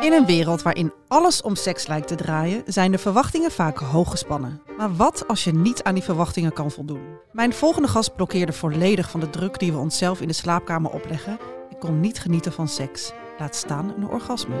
In 0.00 0.12
een 0.12 0.26
wereld 0.26 0.62
waarin 0.62 0.92
alles 1.08 1.42
om 1.42 1.56
seks 1.56 1.86
lijkt 1.86 2.08
te 2.08 2.14
draaien, 2.14 2.62
zijn 2.66 2.90
de 2.90 2.98
verwachtingen 2.98 3.50
vaak 3.50 3.78
hoog 3.78 4.10
gespannen. 4.10 4.60
Maar 4.76 4.96
wat 4.96 5.28
als 5.28 5.44
je 5.44 5.54
niet 5.54 5.82
aan 5.82 5.94
die 5.94 6.02
verwachtingen 6.02 6.52
kan 6.52 6.70
voldoen? 6.70 7.00
Mijn 7.32 7.52
volgende 7.52 7.88
gast 7.88 8.16
blokkeerde 8.16 8.52
volledig 8.52 9.10
van 9.10 9.20
de 9.20 9.30
druk 9.30 9.58
die 9.58 9.72
we 9.72 9.78
onszelf 9.78 10.20
in 10.20 10.28
de 10.28 10.34
slaapkamer 10.34 10.90
opleggen 10.90 11.38
en 11.70 11.78
kon 11.78 12.00
niet 12.00 12.20
genieten 12.20 12.52
van 12.52 12.68
seks. 12.68 13.12
Laat 13.38 13.56
staan 13.56 13.94
een 13.96 14.08
orgasme. 14.08 14.54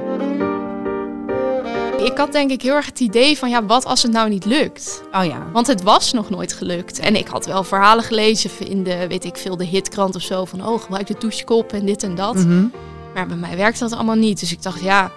Ik 2.04 2.16
had 2.16 2.32
denk 2.32 2.50
ik 2.50 2.62
heel 2.62 2.74
erg 2.74 2.86
het 2.86 3.00
idee 3.00 3.38
van, 3.38 3.50
ja, 3.50 3.64
wat 3.64 3.84
als 3.84 4.02
het 4.02 4.12
nou 4.12 4.28
niet 4.28 4.44
lukt? 4.44 5.02
Oh 5.12 5.24
ja. 5.24 5.46
Want 5.52 5.66
het 5.66 5.82
was 5.82 6.12
nog 6.12 6.30
nooit 6.30 6.52
gelukt. 6.52 6.98
En 6.98 7.16
ik 7.16 7.28
had 7.28 7.46
wel 7.46 7.64
verhalen 7.64 8.04
gelezen 8.04 8.50
in 8.68 8.82
de, 8.82 9.06
weet 9.08 9.24
ik 9.24 9.36
veel, 9.36 9.56
de 9.56 9.64
hitkrant 9.64 10.14
of 10.16 10.22
zo. 10.22 10.44
Van, 10.44 10.66
oh, 10.66 10.80
gebruik 10.80 11.06
de 11.06 11.16
douchekop 11.18 11.72
en 11.72 11.86
dit 11.86 12.02
en 12.02 12.14
dat. 12.14 12.34
Mhm. 12.34 12.66
Maar 13.14 13.26
bij 13.26 13.36
mij 13.36 13.56
werkte 13.56 13.80
dat 13.80 13.92
allemaal 13.92 14.14
niet. 14.14 14.40
Dus 14.40 14.52
ik 14.52 14.62
dacht, 14.62 14.80
ja, 14.80 15.10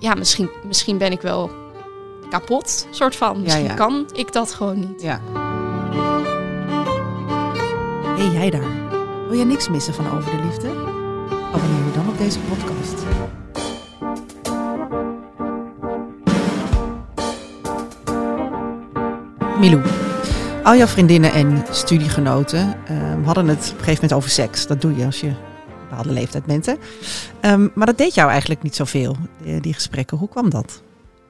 ja 0.00 0.14
misschien, 0.14 0.50
misschien 0.66 0.98
ben 0.98 1.12
ik 1.12 1.20
wel 1.20 1.50
kapot, 2.30 2.86
soort 2.90 3.16
van. 3.16 3.42
Misschien 3.42 3.64
ja. 3.64 3.74
kan 3.74 4.08
ik 4.12 4.32
dat 4.32 4.54
gewoon 4.54 4.78
niet. 4.78 5.02
Ja. 5.02 5.20
Hey, 8.16 8.28
jij 8.28 8.50
daar. 8.50 8.88
Wil 9.28 9.36
jij 9.36 9.46
niks 9.46 9.68
missen 9.68 9.94
van 9.94 10.06
Over 10.06 10.30
de 10.30 10.44
Liefde? 10.44 10.68
Abonneer 11.52 11.84
je 11.86 11.92
dan 11.94 12.08
op 12.08 12.18
deze 12.18 12.38
podcast. 12.38 12.94
Milou, 19.58 19.82
al 20.62 20.76
jouw 20.76 20.86
vriendinnen 20.86 21.32
en 21.32 21.64
studiegenoten 21.70 22.76
ehm, 22.86 23.22
hadden 23.22 23.48
het 23.48 23.58
op 23.58 23.64
een 23.64 23.84
gegeven 23.84 23.92
moment 23.92 24.12
over 24.12 24.30
seks. 24.30 24.66
Dat 24.66 24.80
doe 24.80 24.96
je 24.96 25.04
als 25.04 25.20
je 25.20 25.49
bepaalde 25.90 26.12
leeftijd 26.12 26.44
bent. 26.44 26.66
Hè? 26.66 26.74
Ehm, 27.40 27.68
maar 27.74 27.86
dat 27.86 27.98
deed 27.98 28.14
jou 28.14 28.30
eigenlijk 28.30 28.62
niet 28.62 28.76
zoveel, 28.76 29.16
die, 29.42 29.60
die 29.60 29.74
gesprekken. 29.74 30.18
Hoe 30.18 30.28
kwam 30.28 30.50
dat? 30.50 30.82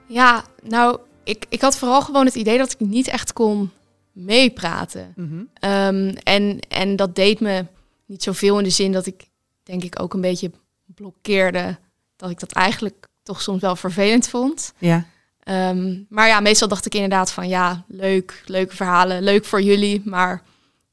Ja, 0.07 0.45
nou, 0.63 0.99
ik, 1.25 1.47
ik 1.49 1.61
had 1.61 1.77
vooral 1.77 2.03
gewoon 2.03 2.25
het 2.25 2.35
idee 2.35 2.59
dat 2.59 2.73
ik 2.73 2.81
niet 2.81 3.09
echt 3.09 3.33
kon 3.33 3.71
meepraten. 4.13 5.15
Ehm, 5.55 6.15
en, 6.23 6.59
en 6.69 6.97
dat 6.97 7.15
deed 7.15 7.41
me 7.41 7.65
niet 8.07 8.23
zoveel 8.23 8.59
in 8.59 8.65
de 8.65 8.71
zin 8.71 8.93
dat 8.93 9.07
ik 9.07 9.29
denk 9.63 9.85
ik 9.85 10.03
ook 10.03 10.15
een 10.15 10.21
beetje 10.21 10.51
blokkeerde. 10.85 11.79
Dat 12.17 12.31
ik 12.31 12.41
dat 12.41 12.53
eigenlijk 12.53 13.07
toch 13.23 13.43
soms 13.43 13.61
wel 13.61 13.77
vervelend 13.77 14.29
vond. 14.29 14.73
Ja. 14.79 15.05
Ehm, 15.41 15.99
maar 16.09 16.29
ja, 16.29 16.41
meestal 16.41 16.69
dacht 16.69 16.87
ik 16.87 16.95
inderdaad 16.95 17.33
van 17.33 17.49
ja, 17.49 17.85
leuk, 17.89 18.43
leuke 18.47 18.77
verhalen, 18.77 19.23
leuk 19.23 19.45
voor 19.45 19.63
jullie, 19.63 20.03
maar 20.05 20.43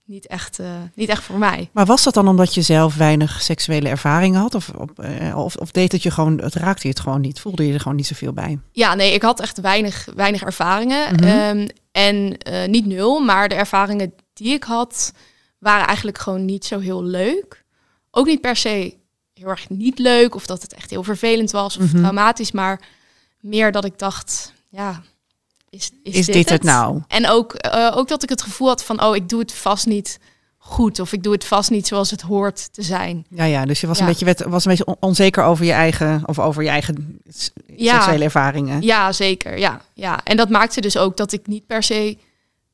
niet 0.08 0.28
echt, 0.28 0.60
eh, 0.60 0.68
niet 0.94 1.10
echt 1.10 1.24
voor 1.24 1.38
mij. 1.38 1.70
Maar 1.72 1.86
was 1.86 2.04
dat 2.04 2.14
dan 2.14 2.28
omdat 2.28 2.54
je 2.54 2.62
zelf 2.62 2.96
weinig 2.96 3.42
seksuele 3.42 3.90
ervaringen 3.90 4.40
had? 4.40 4.56
Of, 4.56 4.72
eh, 4.96 5.38
of, 5.38 5.56
of 5.56 5.72
deed 5.72 5.92
het 5.92 6.04
je 6.04 6.12
gewoon, 6.12 6.38
het 6.42 6.54
raakte 6.56 6.88
je 6.88 6.94
het 6.94 7.00
gewoon 7.04 7.22
niet? 7.22 7.40
Voelde 7.40 7.68
je 7.68 7.74
er 7.74 7.80
gewoon 7.80 7.98
niet 7.98 8.08
zoveel 8.08 8.34
bij? 8.34 8.60
Ja, 8.72 8.96
nee, 8.96 9.14
ik 9.14 9.22
had 9.22 9.40
echt 9.40 9.62
weinig, 9.62 10.08
weinig 10.16 10.42
ervaringen. 10.44 11.16
Mhm. 11.16 11.24
Ehm, 11.24 11.68
en 11.92 12.38
eh, 12.38 12.68
niet 12.68 12.86
nul, 12.86 13.20
maar 13.20 13.50
de 13.50 13.56
ervaringen 13.56 14.14
die 14.34 14.54
ik 14.54 14.64
had, 14.64 15.12
waren 15.60 15.86
eigenlijk 15.88 16.18
gewoon 16.18 16.46
niet 16.46 16.66
zo 16.66 16.80
heel 16.80 17.04
leuk. 17.04 17.64
Ook 18.12 18.26
niet 18.26 18.42
per 18.42 18.56
se 18.56 18.96
heel 19.34 19.48
erg 19.48 19.70
niet 19.70 20.00
leuk, 20.00 20.36
of 20.36 20.46
dat 20.46 20.62
het 20.62 20.74
echt 20.74 20.90
heel 20.90 21.04
vervelend 21.04 21.52
was 21.52 21.78
of 21.78 21.84
Mhm. 21.92 21.98
traumatisch, 21.98 22.52
maar 22.52 22.82
meer 23.40 23.72
dat 23.72 23.86
ik 23.86 24.00
dacht, 24.00 24.54
ja, 24.70 25.02
is, 25.70 25.92
is, 26.04 26.16
Is 26.16 26.26
dit 26.26 26.50
het 26.50 26.64
nou? 26.64 27.02
En 27.08 27.30
ook, 27.30 27.54
eh, 27.54 27.92
ook 27.98 28.08
dat 28.08 28.24
ik 28.24 28.30
het 28.30 28.42
gevoel 28.42 28.68
had 28.68 28.84
van, 28.84 29.04
oh, 29.04 29.16
ik 29.16 29.30
doe 29.30 29.40
het 29.40 29.54
vast 29.54 29.86
niet 29.86 30.20
goed, 30.58 31.00
of 31.00 31.14
ik 31.14 31.24
doe 31.24 31.34
het 31.34 31.46
vast 31.46 31.70
niet 31.70 31.88
zoals 31.88 32.12
het 32.12 32.22
hoort 32.22 32.74
te 32.74 32.82
zijn. 32.82 33.26
Ja, 33.30 33.44
ja 33.44 33.66
dus 33.66 33.82
je 33.82 33.88
was, 33.88 33.98
Ja. 34.00 34.08
Een, 34.08 34.16
beetje, 34.26 34.50
was 34.50 34.66
een 34.66 34.70
beetje 34.72 34.86
on- 34.86 34.96
onzeker 35.00 35.44
over 35.44 35.66
je 35.66 35.72
eigen, 35.72 36.22
of 36.26 36.40
over 36.40 36.64
je 36.64 36.70
eigen 36.70 37.20
Ja. 37.76 37.94
seksuele 37.94 38.24
ervaringen. 38.24 38.82
Ja, 38.82 39.12
zeker. 39.12 39.58
Ja, 39.60 39.82
ja. 39.94 40.20
En 40.24 40.38
dat 40.38 40.50
maakte 40.50 40.82
dus 40.82 40.98
ook 40.98 41.18
dat 41.18 41.32
ik 41.32 41.48
niet 41.48 41.66
per 41.66 41.84
se 41.84 42.18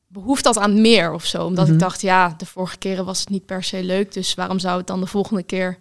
behoefte 0.08 0.48
had 0.48 0.58
aan 0.58 0.80
meer 0.80 1.12
of 1.12 1.24
zo. 1.24 1.44
Omdat 1.44 1.64
Mhm. 1.64 1.74
ik 1.74 1.80
dacht, 1.80 2.00
ja, 2.00 2.34
de 2.38 2.46
vorige 2.46 2.76
keren 2.78 3.04
was 3.04 3.20
het 3.20 3.28
niet 3.28 3.46
per 3.46 3.62
se 3.64 3.84
leuk. 3.84 4.12
Dus 4.12 4.34
waarom 4.34 4.58
zou 4.58 4.76
het 4.78 4.86
dan 4.86 5.00
de 5.00 5.06
volgende 5.06 5.42
keer 5.42 5.78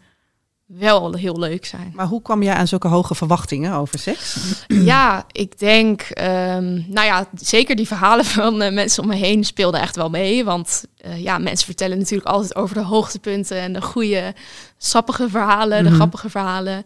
wel 0.65 1.13
heel 1.13 1.39
leuk 1.39 1.65
zijn? 1.65 1.91
Maar 1.95 2.05
hoe 2.07 2.21
kwam 2.21 2.43
jij 2.43 2.53
aan 2.53 2.67
zulke 2.67 2.87
hoge 2.87 3.15
verwachtingen 3.15 3.73
over 3.73 3.99
seks? 3.99 4.37
ja, 4.67 5.25
ik 5.31 5.59
denk, 5.59 6.01
ehm, 6.01 6.73
nou 6.87 7.05
ja, 7.05 7.27
zeker 7.35 7.75
die 7.75 7.87
verhalen 7.87 8.25
van 8.39 8.61
eh, 8.61 8.73
mensen 8.73 9.03
om 9.03 9.09
me 9.09 9.15
heen 9.15 9.43
speelden 9.43 9.81
echt 9.81 9.95
wel 9.95 10.09
mee. 10.09 10.43
Want 10.43 10.83
eh, 10.97 11.21
ja, 11.23 11.37
mensen 11.37 11.65
vertellen 11.65 11.97
natuurlijk 11.97 12.29
altijd 12.29 12.55
over 12.55 12.75
de 12.75 12.81
hoogtepunten 12.83 13.57
en 13.57 13.73
de 13.73 13.81
goede, 13.81 14.33
sappige 14.77 15.29
verhalen, 15.29 15.81
Mhm. 15.81 15.89
de 15.89 15.95
grappige 15.95 16.29
verhalen. 16.29 16.83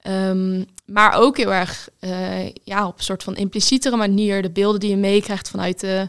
Ehm, 0.00 0.62
maar 0.84 1.14
ook 1.14 1.36
heel 1.36 1.52
erg 1.54 1.88
eh, 2.00 2.50
ja, 2.64 2.86
op 2.86 2.98
een 2.98 3.04
soort 3.04 3.22
van 3.22 3.36
implicietere 3.36 3.96
manier 3.96 4.42
de 4.42 4.50
beelden 4.50 4.80
die 4.80 4.90
je 4.90 4.96
meekrijgt 4.96 5.50
vanuit 5.50 5.80
de 5.80 6.08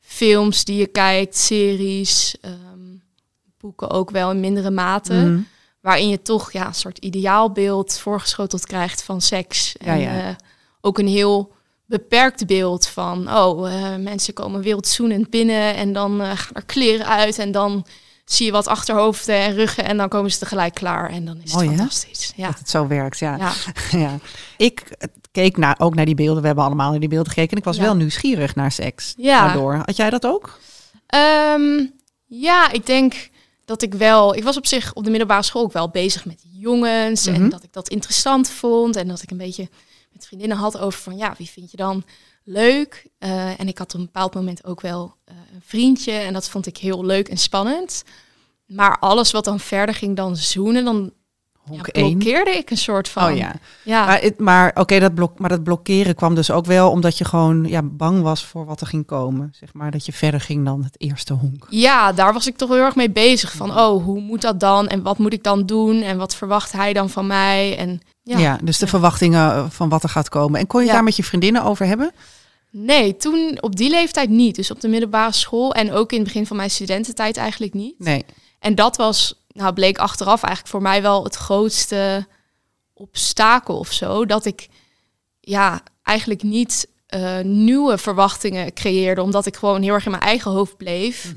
films 0.00 0.64
die 0.64 0.76
je 0.76 0.86
kijkt, 0.86 1.36
series, 1.36 2.36
ehm, 2.40 2.54
boeken 3.58 3.90
ook 3.90 4.10
wel 4.10 4.30
in 4.30 4.40
mindere 4.40 4.70
mate. 4.70 5.12
Mhm. 5.14 5.38
Waarin 5.88 6.08
je 6.08 6.22
toch 6.22 6.52
ja, 6.52 6.66
een 6.66 6.74
soort 6.74 6.98
ideaalbeeld 6.98 7.98
voorgeschoteld 7.98 8.66
krijgt 8.66 9.02
van 9.02 9.20
seks. 9.20 9.74
Ja, 9.78 9.86
En 9.86 10.00
ja. 10.00 10.28
eh, 10.28 10.34
ook 10.80 10.98
een 10.98 11.06
heel 11.08 11.52
beperkt 11.86 12.46
beeld 12.46 12.86
van, 12.86 13.34
oh, 13.36 13.72
eh, 13.72 13.96
mensen 13.98 14.34
komen 14.34 14.60
wildzoenend 14.60 15.30
binnen 15.30 15.74
en 15.74 15.92
dan 15.92 16.20
eh, 16.20 16.30
gaan 16.34 16.54
er 16.54 16.64
kleren 16.64 17.06
uit 17.06 17.38
en 17.38 17.52
dan 17.52 17.86
zie 18.24 18.46
je 18.46 18.52
wat 18.52 18.66
achterhoofden 18.66 19.34
en 19.34 19.54
ruggen 19.54 19.84
en 19.84 19.96
dan 19.96 20.08
komen 20.08 20.30
ze 20.32 20.38
tegelijk 20.38 20.74
klaar 20.74 21.10
en 21.10 21.24
dan 21.24 21.40
is 21.42 21.52
het 21.52 21.60
hè? 21.60 21.66
fantastisch. 21.66 22.32
Ja. 22.36 22.46
Dat 22.46 22.58
het 22.58 22.70
zo 22.70 22.86
werkt, 22.86 23.18
ja. 23.18 23.36
Ja. 23.36 23.52
ja. 23.98 24.18
Ik 24.56 24.82
keek 25.32 25.56
naar, 25.56 25.76
ook 25.78 25.94
naar 25.94 26.04
die 26.04 26.14
beelden. 26.14 26.40
We 26.40 26.46
hebben 26.46 26.64
allemaal 26.64 26.90
naar 26.90 27.00
die 27.00 27.08
beelden 27.08 27.28
gekeken. 27.32 27.50
En 27.52 27.58
ik 27.58 27.64
was 27.64 27.76
Ja. 27.76 27.82
wel 27.82 27.96
nieuwsgierig 27.96 28.54
naar 28.54 28.72
seks. 28.72 29.14
Ja. 29.16 29.44
Daardoor. 29.44 29.74
Had 29.84 29.96
jij 29.96 30.10
dat 30.10 30.26
ook? 30.26 30.58
Ehm, 31.06 31.84
ja, 32.26 32.70
ik 32.72 32.86
denk 32.86 33.28
dat 33.68 33.82
ik 33.82 33.94
wel. 33.94 34.34
Ik 34.34 34.44
was 34.44 34.56
op 34.56 34.66
zich 34.66 34.94
op 34.94 35.04
de 35.04 35.10
middelbare 35.10 35.42
school 35.42 35.62
ook 35.62 35.72
wel 35.72 35.88
bezig 35.88 36.24
met 36.24 36.44
jongens. 36.50 37.26
Mhm. 37.26 37.34
En 37.34 37.48
dat 37.48 37.62
ik 37.62 37.72
dat 37.72 37.88
interessant 37.88 38.50
vond. 38.50 38.96
En 38.96 39.08
dat 39.08 39.22
ik 39.22 39.30
een 39.30 39.36
beetje 39.36 39.68
met 40.12 40.26
vriendinnen 40.26 40.56
had 40.56 40.78
over 40.78 41.00
van 41.00 41.16
ja, 41.16 41.34
wie 41.38 41.48
vind 41.48 41.70
je 41.70 41.76
dan 41.76 42.04
leuk? 42.44 43.08
Eh, 43.18 43.60
en 43.60 43.68
ik 43.68 43.78
had 43.78 43.94
op 43.94 44.00
een 44.00 44.06
bepaald 44.06 44.34
moment 44.34 44.64
ook 44.64 44.80
wel 44.80 45.14
eh, 45.24 45.34
een 45.54 45.62
vriendje. 45.64 46.12
En 46.12 46.32
dat 46.32 46.48
vond 46.48 46.66
ik 46.66 46.76
heel 46.76 47.04
leuk 47.04 47.28
en 47.28 47.36
spannend. 47.36 48.04
Maar 48.66 48.98
alles 48.98 49.30
wat 49.30 49.44
dan 49.44 49.60
verder 49.60 49.94
ging 49.94 50.16
dan 50.16 50.36
zoenen, 50.36 50.84
dan 50.84 51.12
ja, 51.70 51.74
Honk 51.74 51.86
één. 51.86 52.10
blokkeerde 52.18 52.50
ik 52.50 52.70
een 52.70 52.76
soort 52.76 53.08
van. 53.08 53.30
Oh 53.30 53.36
ja. 53.36 53.52
ja. 53.84 54.06
Maar, 54.06 54.20
het, 54.20 54.38
maar 54.38 54.70
oké, 54.74 54.98
dat 54.98 55.14
blok, 55.14 55.38
maar 55.38 55.48
dat 55.48 55.62
blokkeren 55.62 56.14
kwam 56.14 56.34
dus 56.34 56.50
ook 56.50 56.66
wel 56.66 56.90
omdat 56.90 57.18
je 57.18 57.24
gewoon 57.24 57.64
ja, 57.64 57.82
bang 57.82 58.22
was 58.22 58.44
voor 58.44 58.64
wat 58.64 58.80
er 58.80 58.86
ging 58.86 59.06
komen. 59.06 59.54
Zeg 59.60 59.72
maar 59.74 59.90
dat 59.90 60.06
je 60.06 60.12
verder 60.12 60.40
ging 60.40 60.64
dan 60.64 60.82
het 60.84 60.94
eerste 60.98 61.32
honk. 61.32 61.66
Ja, 61.70 62.12
daar 62.12 62.32
was 62.32 62.46
ik 62.46 62.56
toch 62.56 62.68
heel 62.68 62.84
erg 62.84 62.94
mee 62.96 63.10
bezig. 63.10 63.52
Van, 63.52 63.78
oh, 63.78 64.04
hoe 64.04 64.20
moet 64.20 64.42
dat 64.42 64.60
dan? 64.60 64.88
En 64.88 65.02
wat 65.02 65.18
moet 65.18 65.32
ik 65.32 65.42
dan 65.44 65.66
doen? 65.66 66.02
En 66.02 66.18
wat 66.18 66.34
verwacht 66.34 66.72
hij 66.72 66.92
dan 66.92 67.10
van 67.10 67.26
mij? 67.26 67.76
En 67.78 68.00
Ja, 68.22 68.38
ja, 68.38 68.58
dus 68.62 68.78
de 68.78 68.86
verwachtingen 68.86 69.52
eh, 69.52 69.64
van 69.68 69.88
wat 69.88 70.02
er 70.02 70.08
gaat 70.08 70.28
komen. 70.28 70.60
En 70.60 70.66
kon 70.66 70.80
je 70.80 70.86
Ja. 70.86 70.92
daar 70.92 71.04
met 71.04 71.16
je 71.16 71.24
vriendinnen 71.24 71.62
over 71.62 71.86
hebben? 71.86 72.12
nee, 72.70 73.16
toen 73.16 73.58
op 73.60 73.76
die 73.76 73.90
leeftijd 73.90 74.28
niet. 74.30 74.54
Dus 74.54 74.70
op 74.70 74.80
de 74.80 74.88
middelbare 74.88 75.32
school 75.32 75.74
en 75.74 75.92
ook 75.92 76.10
in 76.12 76.18
het 76.18 76.26
begin 76.26 76.46
van 76.46 76.56
mijn 76.56 76.70
studententijd 76.70 77.36
eigenlijk 77.36 77.74
niet. 77.74 77.94
Nee. 77.98 78.24
En 78.58 78.74
dat 78.74 78.96
was, 78.96 79.34
nou, 79.48 79.72
bleek 79.72 79.98
achteraf 79.98 80.42
eigenlijk 80.42 80.72
voor 80.72 80.82
mij 80.82 81.02
wel 81.02 81.24
het 81.24 81.34
grootste 81.34 82.26
obstakel 82.94 83.78
of 83.78 83.92
zo. 83.92 84.26
Dat 84.26 84.44
ik, 84.44 84.68
ja, 85.40 85.80
eigenlijk 86.02 86.42
niet 86.42 86.88
eh, 87.06 87.40
nieuwe 87.40 87.98
verwachtingen 87.98 88.72
creëerde. 88.72 89.22
Omdat 89.22 89.46
ik 89.46 89.56
gewoon 89.56 89.82
heel 89.82 89.94
erg 89.94 90.04
in 90.04 90.10
mijn 90.10 90.22
eigen 90.22 90.50
hoofd 90.50 90.76
bleef. 90.76 91.34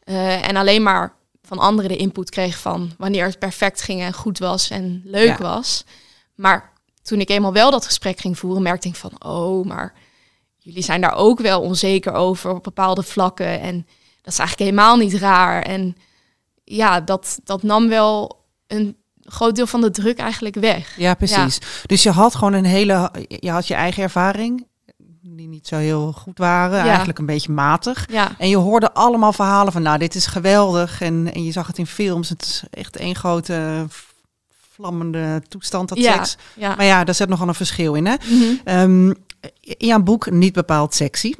Eh, 0.00 0.48
en 0.48 0.56
alleen 0.56 0.82
maar 0.82 1.14
van 1.42 1.58
anderen 1.58 1.90
de 1.90 1.96
input 1.96 2.30
kreeg 2.30 2.58
van 2.58 2.90
wanneer 2.98 3.26
het 3.26 3.38
perfect 3.38 3.82
ging 3.82 4.00
en 4.00 4.12
goed 4.12 4.38
was 4.38 4.70
en 4.70 5.02
leuk 5.04 5.38
Ja. 5.38 5.38
was. 5.38 5.84
Maar 6.34 6.72
toen 7.02 7.20
ik 7.20 7.28
eenmaal 7.28 7.52
wel 7.52 7.70
dat 7.70 7.86
gesprek 7.86 8.20
ging 8.20 8.38
voeren, 8.38 8.62
merkte 8.62 8.88
ik 8.88 8.96
van, 8.96 9.24
oh, 9.24 9.66
maar 9.66 9.94
jullie 10.58 10.82
zijn 10.82 11.00
daar 11.00 11.14
ook 11.14 11.40
wel 11.40 11.60
onzeker 11.60 12.12
over 12.12 12.54
op 12.54 12.62
bepaalde 12.62 13.02
vlakken. 13.02 13.60
En 13.60 13.86
dat 14.22 14.32
is 14.32 14.38
eigenlijk 14.38 14.70
helemaal 14.70 14.96
niet 14.96 15.14
raar. 15.14 15.62
En 15.62 15.96
ja, 16.76 17.00
dat, 17.00 17.38
dat 17.44 17.62
nam 17.62 17.88
wel 17.88 18.44
een 18.66 18.96
groot 19.24 19.56
deel 19.56 19.66
van 19.66 19.80
de 19.80 19.90
druk 19.90 20.18
eigenlijk 20.18 20.54
weg. 20.54 20.94
Ja, 20.96 21.14
precies. 21.14 21.58
Dus 21.86 22.02
je 22.02 22.10
had 22.10 22.34
gewoon 22.34 22.52
een 22.52 22.64
hele, 22.64 23.10
je 23.28 23.50
had 23.50 23.66
je 23.68 23.74
eigen 23.74 24.02
ervaring. 24.02 24.66
die 25.22 25.48
niet 25.48 25.66
zo 25.66 25.76
heel 25.76 26.12
goed 26.12 26.38
waren. 26.38 26.80
Eigenlijk 26.80 27.18
een 27.18 27.26
beetje 27.26 27.52
matig. 27.52 28.06
Ja. 28.10 28.32
En 28.38 28.48
je 28.48 28.56
hoorde 28.56 28.92
allemaal 28.94 29.32
verhalen 29.32 29.72
van, 29.72 29.82
nou, 29.82 29.98
dit 29.98 30.14
is 30.14 30.26
geweldig. 30.26 31.00
En, 31.00 31.32
en 31.32 31.44
je 31.44 31.52
zag 31.52 31.66
het 31.66 31.78
in 31.78 31.86
films. 31.86 32.28
Het 32.28 32.42
is 32.42 32.62
echt 32.70 32.96
één 32.96 33.14
grote 33.16 33.86
vlammende 34.72 35.42
toestand, 35.48 35.88
dat 35.88 35.98
Ja, 35.98 36.12
seks. 36.12 36.36
ja. 36.56 36.74
Maar 36.74 36.86
ja, 36.86 37.04
daar 37.04 37.14
zit 37.14 37.28
nogal 37.28 37.48
een 37.48 37.54
verschil 37.54 37.94
in, 37.94 38.06
hè? 38.06 38.14
Mhm. 38.24 38.44
Ehm, 38.64 39.08
in 39.60 39.86
jouw 39.86 40.02
boek 40.02 40.30
Niet 40.30 40.52
bepaald 40.52 40.94
sexy. 40.94 41.34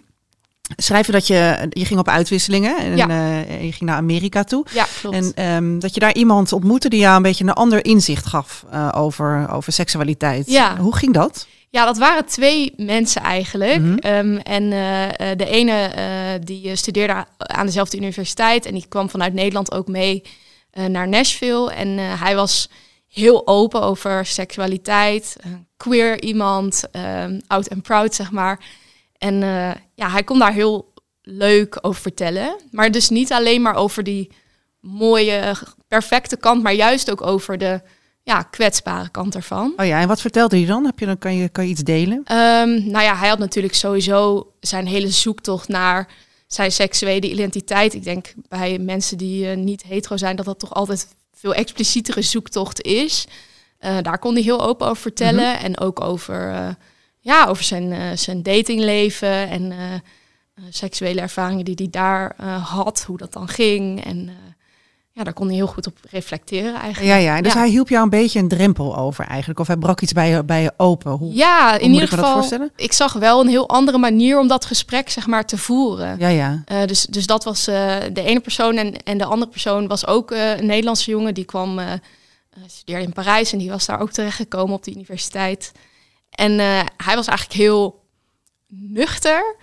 Schrijf 0.77 1.07
je 1.07 1.13
dat 1.13 1.27
je, 1.27 1.67
je 1.71 1.85
ging 1.85 2.01
op 2.01 2.09
uitwisselingen 2.09 2.79
en 2.79 2.97
Ja. 2.97 3.09
eh, 3.09 3.65
je 3.65 3.73
ging 3.73 3.81
naar 3.91 3.97
Amerika 3.97 4.45
toe. 4.45 4.67
Ja, 4.73 4.87
klopt. 5.01 5.17
En 5.17 5.33
ehm, 5.35 5.79
dat 5.79 5.95
je 5.95 6.01
daar 6.01 6.15
iemand 6.15 6.53
ontmoette 6.53 6.89
die 6.89 7.01
jou 7.01 7.17
een 7.17 7.23
beetje 7.23 7.45
een 7.45 7.53
ander 7.53 7.85
inzicht 7.85 8.27
gaf 8.27 8.65
eh, 8.71 8.89
over, 8.97 9.51
over 9.53 9.73
seksualiteit. 9.73 10.51
Ja. 10.51 10.77
Hoe 10.77 10.97
ging 10.97 11.15
dat? 11.15 11.47
Ja, 11.71 11.85
dat 11.85 11.99
waren 11.99 12.25
twee 12.27 12.73
mensen 12.77 13.23
eigenlijk. 13.23 13.81
Mhm. 13.81 13.95
Ehm, 13.99 14.37
en 14.37 14.63
eh, 14.73 15.37
de 15.37 15.47
ene 15.47 15.91
die 16.45 16.77
studeerde 16.77 17.25
aan 17.37 17.67
dezelfde 17.67 17.97
universiteit 17.97 18.67
en 18.67 18.75
die 18.75 18.87
kwam 18.89 19.11
vanuit 19.11 19.33
Nederland 19.33 19.73
ook 19.73 19.89
mee 19.89 20.23
naar 20.89 21.09
Nashville. 21.09 21.73
En 21.73 21.89
hij 21.99 22.35
was 22.35 22.71
heel 23.09 23.47
open 23.47 23.83
over 23.83 24.27
seksualiteit, 24.27 25.37
queer 25.77 26.23
iemand, 26.23 26.83
ehm, 26.93 27.41
oud 27.47 27.67
en 27.67 27.81
proud 27.81 28.15
zeg 28.15 28.31
maar. 28.31 28.61
En 29.21 29.43
eh, 29.43 29.71
ja, 29.95 30.11
hij 30.11 30.25
kon 30.25 30.39
daar 30.39 30.53
heel 30.53 30.93
leuk 31.23 31.79
over 31.81 32.03
vertellen. 32.03 32.57
Maar 32.71 32.91
dus 32.91 33.09
niet 33.09 33.33
alleen 33.33 33.63
maar 33.63 33.75
over 33.75 34.05
die 34.05 34.31
mooie, 34.81 35.55
perfecte 35.89 36.37
kant, 36.37 36.63
maar 36.63 36.75
juist 36.75 37.11
ook 37.11 37.23
over 37.27 37.59
de 37.59 37.81
ja, 38.23 38.43
kwetsbare 38.43 39.11
kant 39.11 39.35
ervan. 39.35 39.73
Oh 39.77 39.87
ja, 39.87 40.01
en 40.01 40.09
wat 40.09 40.21
vertelde 40.21 40.57
hij 40.57 40.67
dan? 40.67 40.85
Heb 40.85 40.99
je 40.99 41.07
dan 41.07 41.19
kan, 41.19 41.35
je, 41.35 41.49
kan 41.49 41.65
je 41.65 41.71
iets 41.71 41.83
delen? 41.83 42.21
Ehm, 42.25 42.91
nou 42.91 43.05
ja, 43.05 43.17
hij 43.17 43.29
had 43.29 43.39
natuurlijk 43.39 43.75
sowieso 43.75 44.53
zijn 44.61 44.87
hele 44.87 45.09
zoektocht 45.09 45.69
naar 45.69 46.09
zijn 46.47 46.73
seksuele 46.73 47.31
identiteit. 47.31 47.95
Ik 47.95 48.05
denk 48.05 48.35
bij 48.49 48.79
mensen 48.79 49.19
die 49.19 49.51
eh, 49.51 49.57
niet 49.57 49.83
hetero 49.83 50.17
zijn, 50.17 50.37
dat 50.37 50.45
dat 50.45 50.59
toch 50.59 50.75
altijd 50.75 51.07
veel 51.35 51.55
explicietere 51.55 52.23
zoektocht 52.23 52.83
is. 52.83 53.27
Eh, 53.79 53.97
daar 54.03 54.19
kon 54.19 54.35
hij 54.35 54.43
heel 54.43 54.63
open 54.63 54.87
over 54.87 55.03
vertellen. 55.03 55.59
En 55.59 55.79
ook 55.79 56.01
over, 56.01 56.77
ja, 57.21 57.47
over 57.47 57.65
zijn, 57.65 57.93
eh, 57.93 58.01
zijn 58.15 58.43
datingleven 58.43 59.49
en 59.49 59.73
eh, 59.73 59.95
eh, 59.95 60.01
seksuele 60.71 61.21
ervaringen 61.21 61.65
die 61.65 61.75
hij 61.77 61.89
daar 61.91 62.35
had, 62.63 63.05
hoe 63.07 63.17
dat 63.17 63.33
dan 63.33 63.49
ging. 63.49 64.05
En 64.05 64.31
ja, 65.13 65.25
daar 65.25 65.33
kon 65.33 65.47
hij 65.47 65.57
heel 65.57 65.67
goed 65.67 65.87
op 65.87 65.97
reflecteren 66.11 66.75
eigenlijk. 66.75 67.13
Ja, 67.13 67.17
ja. 67.17 67.41
Dus 67.41 67.53
Ja. 67.53 67.59
hij 67.59 67.69
hielp 67.69 67.89
jou 67.89 68.03
een 68.05 68.11
beetje 68.11 68.39
een 68.39 68.49
drempel 68.49 68.97
over 68.97 69.25
eigenlijk. 69.27 69.61
Of 69.61 69.67
hij 69.67 69.77
brak 69.77 70.01
iets 70.01 70.13
bij 70.13 70.31
je, 70.31 70.45
bij 70.45 70.63
je 70.63 70.73
open. 70.77 71.13
Hoe? 71.13 71.35
Ja, 71.35 71.79
in 71.79 71.93
ieder 71.93 72.09
geval. 72.09 72.33
voorstellen? 72.33 72.73
Ik 72.77 72.93
zag 72.93 73.13
wel 73.13 73.41
een 73.41 73.49
heel 73.49 73.69
andere 73.69 73.99
manier 73.99 74.39
om 74.39 74.49
dat 74.49 74.65
gesprek 74.65 75.11
zeg 75.11 75.27
maar 75.27 75.47
te 75.47 75.59
voeren. 75.59 76.19
Ja, 76.19 76.29
ja. 76.29 76.65
Dus, 76.87 77.03
dus 77.05 77.27
dat 77.27 77.45
was 77.45 77.65
de 77.65 78.11
ene 78.15 78.41
persoon. 78.41 78.77
En, 78.77 79.03
en 79.03 79.19
de 79.19 79.25
andere 79.25 79.51
persoon 79.51 79.87
was 79.89 80.07
ook 80.07 80.31
een 80.31 80.67
Nederlandse 80.67 81.11
jongen. 81.11 81.35
Die 81.35 81.45
kwam, 81.45 81.81
studeerde 82.67 83.05
in 83.05 83.13
Parijs 83.13 83.53
en 83.53 83.59
die 83.59 83.71
was 83.71 83.87
daar 83.87 84.01
ook 84.01 84.11
terechtgekomen 84.11 84.75
op 84.75 84.85
de 84.85 84.93
universiteit. 84.95 85.73
En 86.31 86.61
eh, 86.61 86.81
hij 86.97 87.15
was 87.15 87.27
eigenlijk 87.27 87.59
heel 87.59 88.05
nuchter. 88.69 89.56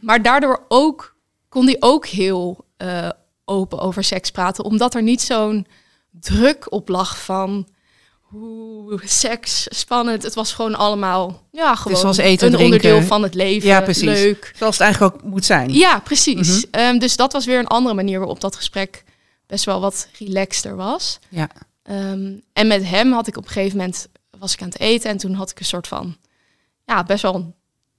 Maar 0.00 0.22
daardoor 0.22 0.64
ook, 0.68 1.16
kon 1.48 1.64
hij 1.64 1.76
ook 1.80 2.06
heel 2.06 2.64
eh, 2.76 3.10
open 3.44 3.80
over 3.80 4.04
seks 4.04 4.30
praten. 4.30 4.64
Omdat 4.64 4.94
er 4.94 5.02
niet 5.02 5.20
zo'n 5.22 5.66
druk 6.10 6.72
op 6.72 6.88
lag 6.88 7.24
van... 7.24 7.68
Hoe 8.20 9.00
seks, 9.04 9.66
spannend. 9.70 10.22
Het 10.22 10.34
was 10.34 10.52
gewoon 10.52 10.74
allemaal 10.74 11.46
ja, 11.50 11.74
gewoon 11.74 11.96
zoals 11.98 12.16
eten, 12.16 12.46
een 12.46 12.52
drinken. 12.52 12.64
onderdeel 12.64 13.02
van 13.02 13.22
het 13.22 13.34
leven. 13.34 13.68
Ja, 13.68 13.80
precies. 13.80 14.02
Leuk. 14.02 14.52
Zoals 14.56 14.78
het 14.78 14.84
eigenlijk 14.84 15.14
ook 15.14 15.22
moet 15.22 15.44
zijn. 15.44 15.72
Ja, 15.72 15.98
precies. 15.98 16.66
Mhm. 16.66 16.80
Ehm, 16.80 16.98
dus 16.98 17.16
dat 17.16 17.32
was 17.32 17.44
weer 17.44 17.58
een 17.58 17.66
andere 17.66 17.94
manier 17.94 18.18
waarop 18.18 18.40
dat 18.40 18.56
gesprek 18.56 19.04
best 19.46 19.64
wel 19.64 19.80
wat 19.80 20.08
relaxter 20.18 20.76
was. 20.76 21.18
Ja. 21.28 21.48
Ehm, 21.82 22.32
en 22.52 22.66
met 22.66 22.88
hem 22.88 23.12
had 23.12 23.26
ik 23.26 23.36
op 23.36 23.44
een 23.44 23.50
gegeven 23.50 23.76
moment 23.78 24.08
was 24.38 24.54
ik 24.54 24.62
aan 24.62 24.68
het 24.68 24.80
eten 24.80 25.10
en 25.10 25.16
toen 25.16 25.34
had 25.34 25.50
ik 25.50 25.58
een 25.58 25.64
soort 25.64 25.88
van 25.88 26.16
ja 26.84 27.02
best 27.02 27.22
wel 27.22 27.34
een 27.34 27.54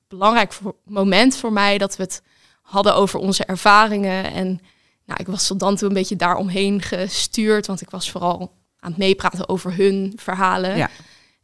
belangrijk 0.08 0.54
voor- 0.54 0.76
moment 0.84 1.38
voor 1.38 1.54
mij 1.54 1.78
dat 1.78 1.96
we 1.96 2.04
het 2.04 2.22
hadden 2.62 2.96
over 2.96 3.20
onze 3.20 3.46
ervaringen 3.46 4.32
en 4.32 4.60
nou 5.06 5.20
ik 5.20 5.28
was 5.28 5.48
tot 5.48 5.60
dan 5.60 5.76
toe 5.76 5.88
een 5.88 5.94
beetje 5.94 6.16
daaromheen 6.16 6.82
gestuurd 6.82 7.68
want 7.68 7.82
ik 7.82 7.90
was 7.90 8.12
vooral 8.12 8.54
aan 8.80 8.90
het 8.90 9.00
meepraten 9.00 9.50
over 9.50 9.76
hun 9.76 10.14
verhalen. 10.16 10.78
Ja. 10.78 10.90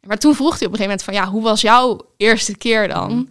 Maar 0.00 0.18
toen 0.18 0.34
vroeg 0.34 0.58
hij 0.58 0.66
op 0.66 0.72
een 0.72 0.78
gegeven 0.78 0.98
moment 0.98 1.02
van 1.02 1.14
ja 1.14 1.26
hoe 1.26 1.42
was 1.42 1.60
jouw 1.60 2.00
eerste 2.16 2.56
keer 2.56 2.88
dan? 2.88 3.30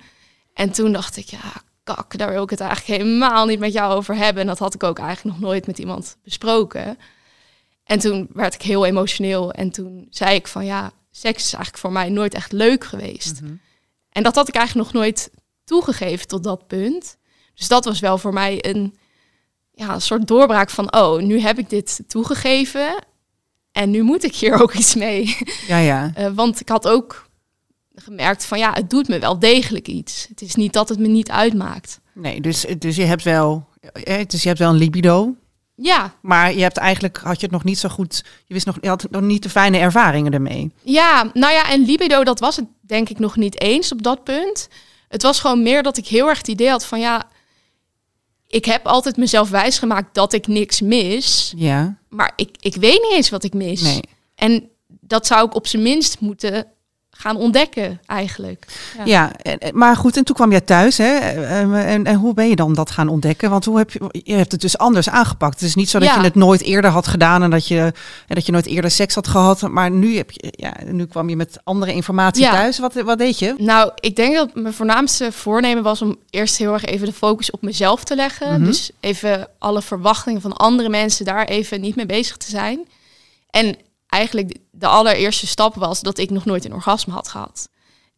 En 0.53 0.71
toen 0.71 0.91
dacht 0.91 1.17
ik 1.17 1.25
ja 1.25 1.63
kak 1.83 2.17
daar 2.17 2.31
wil 2.31 2.43
ik 2.43 2.49
het 2.49 2.59
eigenlijk 2.59 3.01
helemaal 3.01 3.45
niet 3.45 3.59
met 3.59 3.73
jou 3.73 3.93
over 3.95 4.15
hebben 4.15 4.41
en 4.41 4.47
dat 4.47 4.59
had 4.59 4.73
ik 4.73 4.83
ook 4.83 4.99
eigenlijk 4.99 5.35
nog 5.35 5.49
nooit 5.49 5.67
met 5.67 5.79
iemand 5.79 6.17
besproken. 6.23 6.97
En 7.83 7.99
toen 7.99 8.27
werd 8.33 8.53
ik 8.53 8.61
heel 8.61 8.85
emotioneel. 8.85 9.51
En 9.51 9.71
toen 9.71 10.07
zei 10.09 10.35
ik 10.35 10.47
van 10.47 10.65
ja, 10.65 10.91
seks 11.11 11.43
is 11.43 11.53
eigenlijk 11.53 11.83
voor 11.83 11.91
mij 11.91 12.09
nooit 12.09 12.33
echt 12.33 12.51
leuk 12.51 12.83
geweest. 12.83 13.41
Mhm. 13.41 13.53
En 14.09 14.23
dat 14.23 14.35
had 14.35 14.47
ik 14.47 14.55
eigenlijk 14.55 14.87
nog 14.87 15.01
nooit 15.01 15.31
toegegeven 15.63 16.27
tot 16.27 16.43
dat 16.43 16.67
punt. 16.67 17.17
Dus 17.53 17.67
dat 17.67 17.85
was 17.85 17.99
wel 17.99 18.17
voor 18.17 18.33
mij 18.33 18.65
een, 18.65 18.97
ja, 19.71 19.93
een 19.93 20.01
soort 20.01 20.27
doorbraak 20.27 20.69
van... 20.69 20.95
oh, 20.95 21.21
nu 21.21 21.39
heb 21.39 21.57
ik 21.57 21.69
dit 21.69 22.03
toegegeven 22.07 22.95
en 23.71 23.89
nu 23.89 24.01
moet 24.01 24.23
ik 24.23 24.35
hier 24.35 24.53
ook 24.61 24.73
iets 24.73 24.95
mee. 24.95 25.37
Ja, 25.67 25.77
ja. 25.77 26.11
Eh, 26.15 26.31
want 26.33 26.59
ik 26.59 26.69
had 26.69 26.87
ook 26.87 27.29
gemerkt 27.95 28.45
van 28.45 28.59
ja, 28.59 28.73
het 28.73 28.89
doet 28.89 29.07
me 29.07 29.19
wel 29.19 29.39
degelijk 29.39 29.87
iets. 29.87 30.25
Het 30.29 30.41
is 30.41 30.55
niet 30.55 30.73
dat 30.73 30.89
het 30.89 30.99
me 30.99 31.07
niet 31.07 31.29
uitmaakt. 31.29 31.99
Nee, 32.13 32.41
dus, 32.41 32.65
dus 32.77 32.95
je 32.95 33.03
hebt 33.03 33.23
wel, 33.23 33.67
eh, 33.93 34.25
dus 34.27 34.41
je 34.41 34.47
hebt 34.47 34.59
wel 34.59 34.69
een 34.69 34.77
libido. 34.77 35.35
Ja, 35.83 36.13
Maar 36.21 36.53
je 36.53 36.61
hebt 36.61 36.77
eigenlijk, 36.77 37.17
had 37.17 37.35
je 37.39 37.45
het 37.45 37.51
nog 37.51 37.63
niet 37.63 37.79
zo 37.79 37.89
goed, 37.89 38.23
je 38.45 38.53
wist 38.53 38.65
nog, 38.65 38.77
je 38.81 38.87
had 38.87 39.07
nog 39.09 39.21
niet 39.21 39.43
de 39.43 39.49
fijne 39.49 39.77
ervaringen 39.77 40.33
ermee. 40.33 40.71
Ja, 40.81 41.29
nou 41.33 41.53
ja, 41.53 41.69
en 41.69 41.85
libido, 41.85 42.23
dat 42.23 42.39
was 42.39 42.55
het 42.55 42.65
denk 42.81 43.09
ik 43.09 43.19
nog 43.19 43.35
niet 43.35 43.61
eens 43.61 43.91
op 43.91 44.03
dat 44.03 44.23
punt. 44.23 44.67
Het 45.07 45.21
was 45.21 45.39
gewoon 45.39 45.63
meer 45.63 45.83
dat 45.83 45.97
ik 45.97 46.07
heel 46.07 46.27
erg 46.27 46.37
het 46.37 46.47
idee 46.47 46.69
had 46.69 46.85
van 46.85 46.99
ja, 46.99 47.23
ik 48.47 48.65
heb 48.65 48.85
altijd 48.87 49.17
mezelf 49.17 49.49
wijsgemaakt 49.49 50.13
dat 50.15 50.33
ik 50.33 50.47
niks 50.47 50.81
mis, 50.81 51.53
Ja, 51.57 51.97
maar 52.09 52.33
ik, 52.35 52.49
ik 52.59 52.75
weet 52.75 53.01
niet 53.01 53.13
eens 53.13 53.29
wat 53.29 53.43
ik 53.43 53.53
mis. 53.53 53.81
nee. 53.81 54.01
En 54.35 54.69
dat 54.87 55.27
zou 55.27 55.45
ik 55.45 55.55
op 55.55 55.67
zijn 55.67 55.81
minst 55.83 56.19
moeten 56.19 56.65
gaan 57.11 57.35
ontdekken 57.35 57.99
eigenlijk. 58.05 58.65
Ja. 59.05 59.31
Maar 59.73 59.95
goed, 59.95 60.17
en 60.17 60.23
toen 60.23 60.35
kwam 60.35 60.51
jij 60.51 60.61
thuis, 60.61 60.97
hè? 60.97 61.17
En, 61.17 61.73
en, 61.85 62.05
en 62.05 62.15
hoe 62.15 62.33
ben 62.33 62.49
je 62.49 62.55
dan 62.55 62.73
dat 62.73 62.91
gaan 62.91 63.07
ontdekken? 63.07 63.49
Want 63.49 63.65
hoe 63.65 63.77
heb 63.77 63.91
je, 63.91 63.99
je 64.23 64.33
hebt 64.33 64.51
het 64.51 64.61
dus 64.61 64.77
anders 64.77 65.09
aangepakt. 65.09 65.59
Het 65.59 65.69
is 65.69 65.75
niet 65.75 65.89
zo 65.89 65.99
dat 65.99 66.07
Ja. 66.07 66.15
je 66.15 66.21
het 66.23 66.35
nooit 66.35 66.61
eerder 66.61 66.91
had 66.91 67.07
gedaan 67.07 67.43
en 67.43 67.49
dat 67.49 67.67
je, 67.67 67.79
en 68.27 68.35
dat 68.35 68.45
je 68.45 68.51
nooit 68.51 68.65
eerder 68.65 68.91
seks 68.91 69.15
had 69.15 69.27
gehad. 69.27 69.61
Maar 69.61 69.91
nu, 69.91 70.15
heb 70.17 70.31
je, 70.31 70.53
ja, 70.55 70.73
nu 70.85 71.05
kwam 71.05 71.29
je 71.29 71.35
met 71.35 71.59
andere 71.63 71.93
informatie 71.93 72.43
Ja. 72.43 72.51
thuis. 72.51 72.79
Wat, 72.79 72.93
wat 72.93 73.17
deed 73.17 73.39
je? 73.39 73.55
Nou, 73.57 73.91
ik 73.99 74.15
denk 74.15 74.35
dat 74.35 74.55
mijn 74.55 74.73
voornaamste 74.73 75.31
voornemen 75.31 75.83
was 75.83 76.01
om 76.01 76.17
eerst 76.29 76.57
heel 76.57 76.73
erg 76.73 76.85
even 76.85 77.07
de 77.07 77.13
focus 77.13 77.51
op 77.51 77.61
mezelf 77.61 78.03
te 78.03 78.15
leggen. 78.15 78.53
Mhm. 78.53 78.63
Dus 78.65 78.91
even 78.99 79.47
alle 79.59 79.81
verwachtingen 79.81 80.41
van 80.41 80.57
andere 80.57 80.89
mensen 80.89 81.25
daar 81.25 81.45
even 81.45 81.81
niet 81.81 81.95
mee 81.95 82.05
bezig 82.05 82.37
te 82.37 82.49
zijn. 82.49 82.79
En 83.49 83.75
eigenlijk 84.11 84.57
de 84.71 84.87
allereerste 84.87 85.47
stap 85.47 85.75
was 85.75 86.01
dat 86.01 86.17
ik 86.17 86.29
nog 86.29 86.45
nooit 86.45 86.65
een 86.65 86.73
orgasme 86.73 87.13
had 87.13 87.27
gehad. 87.27 87.69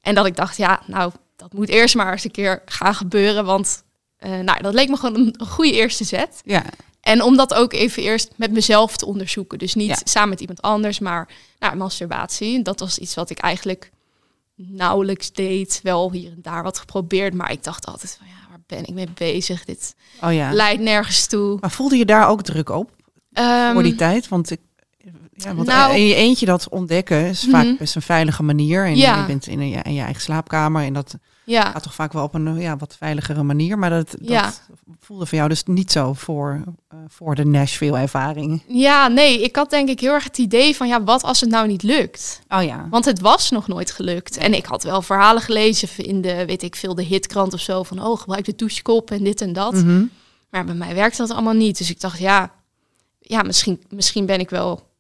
En 0.01 0.15
dat 0.15 0.25
ik 0.25 0.35
dacht, 0.35 0.57
ja, 0.57 0.81
nou, 0.87 1.11
dat 1.35 1.53
moet 1.53 1.69
eerst 1.69 1.95
maar 1.95 2.11
eens 2.11 2.23
een 2.23 2.31
keer 2.31 2.61
gaan 2.65 2.95
gebeuren. 2.95 3.45
Want 3.45 3.83
eh, 4.17 4.39
nou, 4.39 4.61
dat 4.61 4.73
leek 4.73 4.89
me 4.89 4.97
gewoon 4.97 5.15
een, 5.15 5.47
goede 5.47 5.71
eerste 5.71 6.03
zet. 6.03 6.41
Ja, 6.45 6.63
En 7.01 7.21
om 7.21 7.35
dat 7.37 7.53
ook 7.53 7.73
even 7.73 8.03
eerst 8.03 8.31
met 8.35 8.51
mezelf 8.51 8.97
te 8.97 9.05
onderzoeken. 9.05 9.57
Dus 9.57 9.75
niet 9.75 9.87
Ja. 9.87 9.97
samen 10.03 10.29
met 10.29 10.39
iemand 10.39 10.61
anders, 10.61 10.99
maar 10.99 11.27
nou, 11.59 11.75
masturbatie. 11.75 12.61
Dat 12.61 12.79
was 12.79 12.97
iets 12.97 13.13
wat 13.15 13.29
ik 13.29 13.37
eigenlijk 13.39 13.91
nauwelijks 14.55 15.31
deed. 15.31 15.79
Wel 15.83 16.11
hier 16.11 16.31
en 16.31 16.41
daar 16.41 16.63
wat 16.63 16.77
geprobeerd. 16.79 17.33
Maar 17.33 17.51
ik 17.51 17.63
dacht 17.63 17.85
altijd 17.85 18.15
van 18.17 18.27
ja, 18.27 18.49
waar 18.49 18.61
ben 18.67 18.85
ik 18.85 18.93
mee 18.93 19.09
bezig? 19.13 19.65
Dit 19.65 19.95
oh 20.21 20.33
ja. 20.33 20.53
leidt 20.53 20.81
nergens 20.81 21.27
toe. 21.27 21.57
Maar 21.61 21.71
voelde 21.71 21.97
je 21.97 22.05
daar 22.05 22.27
ook 22.27 22.41
druk 22.41 22.69
op 22.69 22.91
Ehm, 23.33 23.73
voor 23.73 23.83
die 23.83 23.95
tijd? 23.95 24.27
Want 24.27 24.51
ik. 24.51 24.59
Ja, 25.35 25.55
want 25.55 25.67
Nou- 25.67 25.95
in 25.95 26.05
je 26.05 26.15
eentje 26.15 26.45
dat 26.45 26.69
ontdekken 26.69 27.25
is 27.25 27.47
vaak 27.49 27.65
Mhm. 27.65 27.75
best 27.77 27.95
een 27.95 28.01
veilige 28.01 28.43
manier. 28.43 28.85
En 28.85 28.95
Ja. 28.95 29.19
je 29.19 29.25
bent 29.25 29.47
in, 29.47 29.59
een, 29.59 29.83
in 29.83 29.93
je 29.93 30.01
eigen 30.01 30.21
slaapkamer 30.21 30.83
en 30.83 30.93
dat 30.93 31.17
ja. 31.43 31.71
gaat 31.71 31.83
toch 31.83 31.93
vaak 31.93 32.13
wel 32.13 32.23
op 32.23 32.33
een 32.33 32.55
ja, 32.59 32.77
wat 32.77 32.95
veiligere 32.97 33.43
manier. 33.43 33.77
Maar 33.79 33.89
dat, 33.89 34.15
dat 34.19 34.61
voelde 34.99 35.25
voor 35.25 35.37
jou 35.37 35.49
dus 35.49 35.63
niet 35.63 35.91
zo 35.91 36.13
voor, 36.13 36.61
eh, 36.89 36.97
voor 37.07 37.35
de 37.35 37.45
Nashville-ervaring. 37.45 38.63
ja, 38.67 39.07
nee, 39.07 39.41
ik 39.43 39.55
had 39.55 39.69
denk 39.69 39.89
ik 39.89 39.99
heel 39.99 40.13
erg 40.13 40.23
het 40.23 40.37
idee 40.37 40.75
van 40.75 40.87
ja, 40.87 41.03
wat 41.03 41.23
als 41.23 41.39
het 41.39 41.49
nou 41.49 41.67
niet 41.67 41.83
lukt? 41.83 42.41
Oh 42.49 42.63
ja. 42.63 42.87
Want 42.89 43.05
het 43.05 43.19
was 43.19 43.49
nog 43.49 43.67
nooit 43.67 43.91
gelukt. 43.91 44.37
En 44.37 44.53
ik 44.53 44.65
had 44.65 44.83
wel 44.83 45.01
verhalen 45.01 45.41
gelezen 45.41 46.05
in 46.05 46.21
de, 46.21 46.45
weet 46.45 46.63
ik 46.63 46.75
veel, 46.75 46.95
de 46.95 47.03
hitkrant 47.03 47.53
of 47.53 47.59
zo. 47.59 47.83
Van, 47.83 48.03
oh, 48.05 48.19
gebruik 48.19 48.45
de 48.45 48.55
douchekop 48.55 49.11
en 49.11 49.23
dit 49.23 49.41
en 49.41 49.53
dat. 49.53 49.73
Mhm. 49.73 50.03
Maar 50.49 50.65
bij 50.65 50.75
mij 50.75 50.95
werkte 50.95 51.17
dat 51.17 51.31
allemaal 51.31 51.53
niet. 51.53 51.77
Dus 51.77 51.89
ik 51.89 51.99
dacht, 52.01 52.19
ja, 52.19 52.51
ja 53.19 53.41
misschien, 53.41 53.81
misschien 53.89 54.25
ben 54.25 54.39
ik 54.39 54.49
wel 54.49 54.91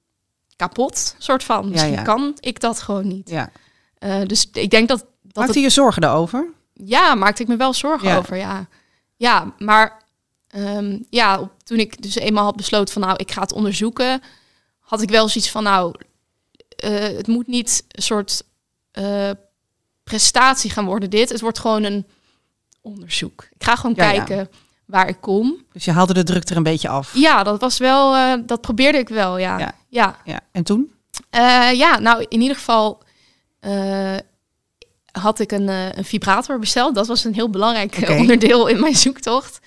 kapot, 0.67 1.15
soort 1.17 1.43
van. 1.43 1.69
Misschien 1.69 1.91
ja. 1.93 2.01
kan 2.01 2.37
ik 2.39 2.59
dat 2.59 2.81
gewoon 2.81 3.07
niet. 3.07 3.29
ja. 3.29 3.51
Eh, 3.97 4.21
dus 4.25 4.49
ik 4.51 4.69
denk 4.69 4.87
dat, 4.87 4.99
dat 5.21 5.35
Maakte 5.35 5.53
het... 5.53 5.63
je 5.63 5.69
zorgen 5.69 6.01
daarover? 6.01 6.47
ja, 6.73 7.15
maakte 7.15 7.41
ik 7.41 7.47
me 7.47 7.55
wel 7.55 7.73
zorgen 7.73 8.07
Ja. 8.07 8.17
over. 8.17 8.37
Ja, 8.37 8.67
ja 9.15 9.53
maar 9.57 10.03
ehm, 10.47 10.99
ja, 11.09 11.39
op, 11.39 11.51
toen 11.63 11.79
ik 11.79 12.01
dus 12.01 12.15
eenmaal 12.15 12.43
had 12.43 12.55
besloten 12.55 12.93
van 12.93 13.01
nou, 13.01 13.15
ik 13.17 13.31
ga 13.31 13.41
het 13.41 13.51
onderzoeken, 13.51 14.21
had 14.79 15.01
ik 15.01 15.09
wel 15.09 15.27
zoiets 15.27 15.51
van 15.51 15.63
nou, 15.63 15.95
eh, 16.75 16.91
het 16.99 17.27
moet 17.27 17.47
niet 17.47 17.83
een 17.87 18.03
soort 18.03 18.43
eh, 18.91 19.29
prestatie 20.03 20.69
gaan 20.69 20.85
worden 20.85 21.09
dit. 21.09 21.29
Het 21.29 21.41
wordt 21.41 21.59
gewoon 21.59 21.83
een 21.83 22.07
onderzoek. 22.81 23.47
Ik 23.53 23.63
ga 23.63 23.75
gewoon 23.75 23.95
kijken 23.95 24.49
waar 24.85 25.07
ik 25.07 25.17
kom. 25.19 25.55
Dus 25.73 25.85
je 25.85 25.91
haalde 25.91 26.13
de 26.13 26.23
druk 26.23 26.49
er 26.49 26.57
een 26.57 26.63
beetje 26.63 26.89
af. 26.89 27.11
Ja, 27.13 27.43
dat 27.43 27.59
was 27.61 27.77
wel, 27.77 28.15
eh, 28.15 28.33
dat 28.45 28.61
probeerde 28.61 28.97
ik 28.97 29.09
wel, 29.09 29.37
ja. 29.37 29.57
Ja. 29.59 29.73
Ja, 29.89 30.17
Ja. 30.25 30.39
En 30.51 30.63
toen? 30.63 30.91
Eh, 31.29 31.71
ja 31.73 31.99
nou 31.99 32.25
in 32.29 32.41
ieder 32.41 32.55
geval 32.57 33.01
eh, 33.59 34.15
had 35.11 35.39
ik 35.39 35.51
een, 35.51 35.67
een 35.67 36.05
vibrator 36.05 36.59
besteld. 36.59 36.95
Dat 36.95 37.07
was 37.07 37.23
een 37.23 37.33
heel 37.33 37.49
belangrijk 37.49 38.09
onderdeel 38.19 38.67
in 38.67 38.79
mijn 38.79 38.95
zoektocht. 38.95 39.59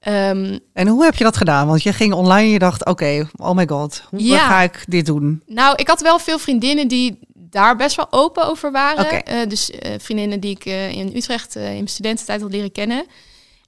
Ehm, 0.00 0.58
En 0.72 0.88
hoe 0.88 1.04
heb 1.04 1.14
je 1.14 1.24
dat 1.24 1.36
gedaan? 1.36 1.66
Want 1.66 1.82
je 1.82 1.92
ging 1.92 2.12
online 2.12 2.40
en 2.46 2.48
je 2.52 2.58
dacht, 2.58 2.86
oké, 2.86 3.28
oh 3.36 3.50
my 3.56 3.66
god, 3.66 4.02
hoe 4.10 4.22
Ja. 4.22 4.46
ga 4.48 4.60
ik 4.60 4.84
dit 4.88 5.06
doen? 5.06 5.42
nou, 5.46 5.74
ik 5.76 5.88
had 5.88 6.00
wel 6.00 6.18
veel 6.18 6.38
vriendinnen 6.38 6.88
die 6.88 7.18
daar 7.34 7.76
best 7.76 7.96
wel 7.96 8.06
open 8.10 8.46
over 8.46 8.72
waren. 8.72 9.48
Dus 9.48 9.70
vriendinnen 9.98 10.40
die 10.40 10.50
ik 10.50 10.64
in 10.94 11.12
Utrecht 11.16 11.54
in 11.54 11.62
mijn 11.62 11.88
studententijd 11.88 12.40
had 12.40 12.50
leren 12.50 12.72
kennen. 12.72 13.06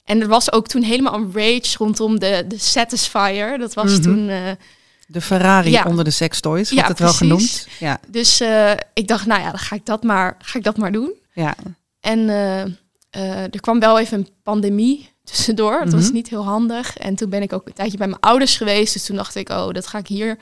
En 0.07 0.21
er 0.21 0.29
was 0.29 0.53
ook 0.53 0.67
toen 0.69 0.83
helemaal 0.83 1.15
een 1.15 1.31
rage 1.35 1.77
rondom 1.79 2.19
de, 2.19 2.45
de 2.49 2.59
Satisfyer. 2.59 3.59
Dat 3.59 3.75
was 3.75 3.93
Mhm. 3.93 4.03
toen... 4.03 4.29
eh, 4.29 4.51
De 5.09 5.21
Ferrari 5.21 5.71
Ja. 5.71 5.85
onder 5.87 6.05
de 6.05 6.11
sextoys, 6.11 6.69
Ja, 6.71 6.75
wordt 6.75 6.89
het 6.89 6.99
wel 6.99 7.15
precies. 7.15 7.27
genoemd. 7.63 7.79
Ja, 7.79 8.01
dus 8.09 8.41
eh, 8.41 8.73
ik 8.95 9.09
dacht, 9.09 9.27
nou 9.27 9.41
ja, 9.41 9.51
dan 9.51 9.59
ga 9.59 9.75
ik 9.77 9.87
dat 9.87 10.03
maar, 10.03 10.37
ga 10.39 10.59
ik 10.59 10.65
dat 10.65 10.77
maar 10.77 10.93
doen. 10.93 11.13
ja. 11.33 11.55
En 12.01 12.29
eh, 12.29 13.43
er 13.43 13.61
kwam 13.61 13.81
wel 13.81 13.99
even 13.99 14.19
een 14.19 14.29
pandemie 14.43 15.09
tussendoor. 15.25 15.81
Het 15.81 15.93
was 15.93 16.05
Mhm. 16.05 16.13
niet 16.13 16.29
heel 16.29 16.45
handig. 16.45 16.97
En 16.97 17.15
toen 17.17 17.31
ben 17.31 17.43
ik 17.43 17.53
ook 17.53 17.67
een 17.67 17.73
tijdje 17.73 17.99
bij 17.99 18.09
mijn 18.09 18.21
ouders 18.21 18.57
geweest. 18.57 18.93
Dus 18.93 19.05
toen 19.05 19.17
dacht 19.17 19.35
ik, 19.35 19.49
oh, 19.49 19.71
dat 19.73 19.87
ga 19.87 19.99
ik 19.99 20.07
hier, 20.07 20.39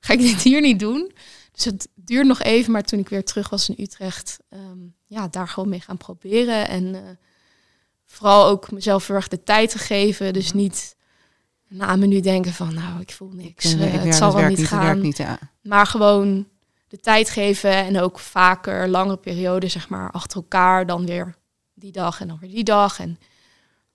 ga 0.00 0.12
ik 0.12 0.18
dit 0.20 0.42
hier 0.42 0.60
niet 0.60 0.78
doen. 0.78 1.12
Dus 1.52 1.64
het 1.64 1.88
duurde 1.94 2.28
nog 2.28 2.42
even. 2.42 2.72
Maar 2.72 2.82
toen 2.82 2.98
ik 2.98 3.08
weer 3.08 3.24
terug 3.24 3.48
was 3.48 3.68
in 3.68 3.74
Utrecht, 3.84 4.38
ehm, 4.50 4.78
ja, 5.06 5.28
daar 5.30 5.48
gewoon 5.48 5.68
mee 5.68 5.80
gaan 5.80 5.96
proberen. 5.96 6.68
En 6.68 7.18
vooral 8.14 8.46
ook 8.46 8.70
mezelf 8.70 9.06
heel 9.06 9.16
erg 9.16 9.28
de 9.28 9.42
tijd 9.42 9.70
te 9.70 9.78
geven. 9.78 10.32
Dus 10.32 10.52
niet 10.52 10.96
na 11.68 11.92
een 11.92 11.98
minuut 11.98 12.22
denken 12.24 12.52
van, 12.52 12.74
nou, 12.74 13.00
ik 13.00 13.12
voel 13.12 13.30
niks. 13.32 13.74
Ik, 13.74 13.92
het 13.92 14.14
zal 14.14 14.34
wel 14.34 14.48
niet 14.48 14.66
gaan. 14.66 15.00
niet, 15.00 15.16
ja. 15.16 15.38
Maar 15.62 15.86
gewoon 15.86 16.46
de 16.88 16.98
tijd 16.98 17.30
geven 17.30 17.70
en 17.72 18.00
ook 18.00 18.18
vaker 18.18 18.88
langere 18.88 19.16
perioden, 19.16 19.70
zeg 19.70 19.88
maar, 19.88 20.10
achter 20.10 20.36
elkaar. 20.36 20.86
Dan 20.86 21.06
weer 21.06 21.34
die 21.74 21.92
dag 21.92 22.20
en 22.20 22.28
dan 22.28 22.38
weer 22.40 22.50
die 22.50 22.64
dag. 22.64 22.98
En 22.98 23.18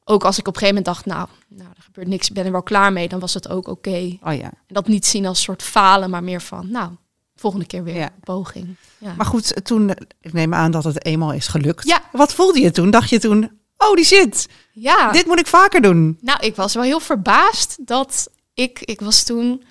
ook 0.03 0.23
als 0.23 0.37
ik 0.37 0.47
op 0.47 0.53
een 0.53 0.59
gegeven 0.59 0.83
moment 0.83 1.03
dacht, 1.03 1.05
nou, 1.17 1.27
nou 1.47 1.69
er 1.77 1.83
gebeurt 1.83 2.07
niks, 2.07 2.27
ik 2.27 2.33
ben 2.33 2.45
er 2.45 2.51
wel 2.51 2.63
klaar 2.63 2.93
mee, 2.93 3.07
dan 3.07 3.19
was 3.19 3.33
het 3.33 3.49
ook 3.49 3.67
oké. 3.67 4.17
Oh 4.23 4.33
ja. 4.33 4.43
En 4.43 4.51
dat 4.67 4.87
niet 4.87 5.05
zien 5.05 5.25
als 5.25 5.41
soort 5.41 5.63
falen, 5.63 6.09
maar 6.09 6.23
meer 6.23 6.41
van, 6.41 6.71
nou, 6.71 6.91
volgende 7.35 7.65
keer 7.65 7.83
weer 7.83 7.95
Ja. 7.95 8.03
een 8.03 8.19
poging. 8.23 8.75
Ja. 8.97 9.13
Maar 9.17 9.25
goed, 9.25 9.65
toen, 9.65 9.89
ik 10.21 10.33
neem 10.33 10.53
aan 10.53 10.71
dat 10.71 10.83
het 10.83 11.05
eenmaal 11.05 11.33
is 11.33 11.47
gelukt. 11.47 11.87
Ja. 11.87 12.01
Wat 12.11 12.33
voelde 12.33 12.59
je 12.59 12.71
toen? 12.71 12.91
Dacht 12.91 13.09
je 13.09 13.19
toen, 13.19 13.58
oh 13.87 13.93
die 13.95 14.05
shit, 14.05 14.47
ja. 14.71 15.11
dit 15.11 15.25
moet 15.25 15.39
ik 15.39 15.47
vaker 15.47 15.81
doen? 15.81 16.17
Nou, 16.21 16.39
ik 16.45 16.55
was 16.55 16.73
wel 16.73 16.83
heel 16.83 16.99
verbaasd 16.99 17.77
dat 17.87 18.29
ik, 18.53 18.79
ik 18.79 18.99
was 19.01 19.23
toen 19.23 19.63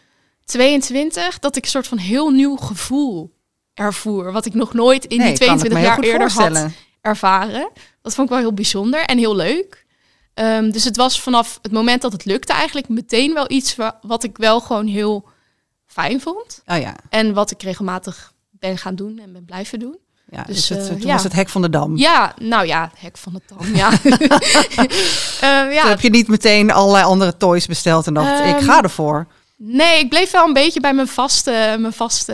22, 0.44 1.38
dat 1.38 1.56
ik 1.56 1.64
een 1.64 1.70
soort 1.70 1.86
van 1.88 1.98
heel 1.98 2.30
nieuw 2.30 2.56
gevoel 2.56 3.36
ervoer. 3.74 4.32
Wat 4.32 4.46
ik 4.46 4.54
nog 4.54 4.74
nooit 4.74 5.04
in 5.04 5.18
Nee, 5.18 5.28
die 5.34 5.46
kan 5.46 5.56
ik 5.56 5.62
me 5.62 5.68
22 5.68 5.78
heel 5.78 5.88
jaar 5.88 5.98
eerder 6.12 6.30
had 6.64 6.70
ervaren. 7.00 7.70
Dat 8.02 8.14
vond 8.14 8.28
ik 8.28 8.34
wel 8.34 8.42
heel 8.42 8.54
bijzonder 8.54 9.00
en 9.04 9.18
heel 9.18 9.36
leuk. 9.36 9.86
Ehm, 10.34 10.70
dus 10.70 10.84
het 10.84 10.96
was 10.96 11.20
vanaf 11.20 11.58
het 11.62 11.72
moment 11.72 12.02
dat 12.02 12.12
het 12.12 12.24
lukte 12.24 12.52
eigenlijk 12.52 12.88
meteen 12.88 13.34
wel 13.34 13.50
iets 13.50 13.76
wa- 13.76 13.98
wat 14.02 14.22
ik 14.24 14.36
wel 14.38 14.60
gewoon 14.60 14.86
heel 14.86 15.28
fijn 15.86 16.20
vond. 16.20 16.62
Oh 16.66 16.78
ja, 16.78 16.96
En 17.10 17.34
wat 17.34 17.50
ik 17.50 17.62
regelmatig 17.62 18.32
ben 18.50 18.78
gaan 18.78 18.94
doen 18.94 19.18
en 19.18 19.32
ben 19.32 19.44
blijven 19.44 19.78
doen. 19.78 19.98
Ja 20.30 20.42
Dus, 20.42 20.56
dus, 20.56 20.68
het, 20.68 20.78
eh, 20.88 20.94
toen 20.97 21.06
ja. 21.06 21.12
was 21.12 21.23
het 21.25 21.32
hek 21.32 21.49
van 21.49 21.62
de 21.62 21.70
dam. 21.70 21.97
Ja, 21.97 22.35
nou 22.40 22.66
ja, 22.66 22.90
hek 22.99 23.16
van 23.16 23.32
de 23.32 23.40
dam, 23.47 23.75
ja. 23.75 23.90
Ehm, 25.40 25.70
ja, 25.70 25.80
Toen 25.80 25.90
heb 25.90 26.00
je 26.00 26.11
niet 26.11 26.28
meteen 26.28 26.70
allerlei 26.70 27.04
andere 27.04 27.37
toys 27.37 27.66
besteld 27.66 28.06
en 28.06 28.14
dacht, 28.14 28.38
ik 28.44 28.54
Ehm, 28.56 28.64
ga 28.64 28.82
ervoor. 28.82 29.26
Nee, 29.56 29.99
ik 29.99 30.08
bleef 30.08 30.30
wel 30.30 30.47
een 30.47 30.52
beetje 30.52 30.80
bij 30.80 30.94
mijn 30.94 31.08
vaste, 31.08 31.76
mijn 31.78 31.92
vaste 31.92 32.32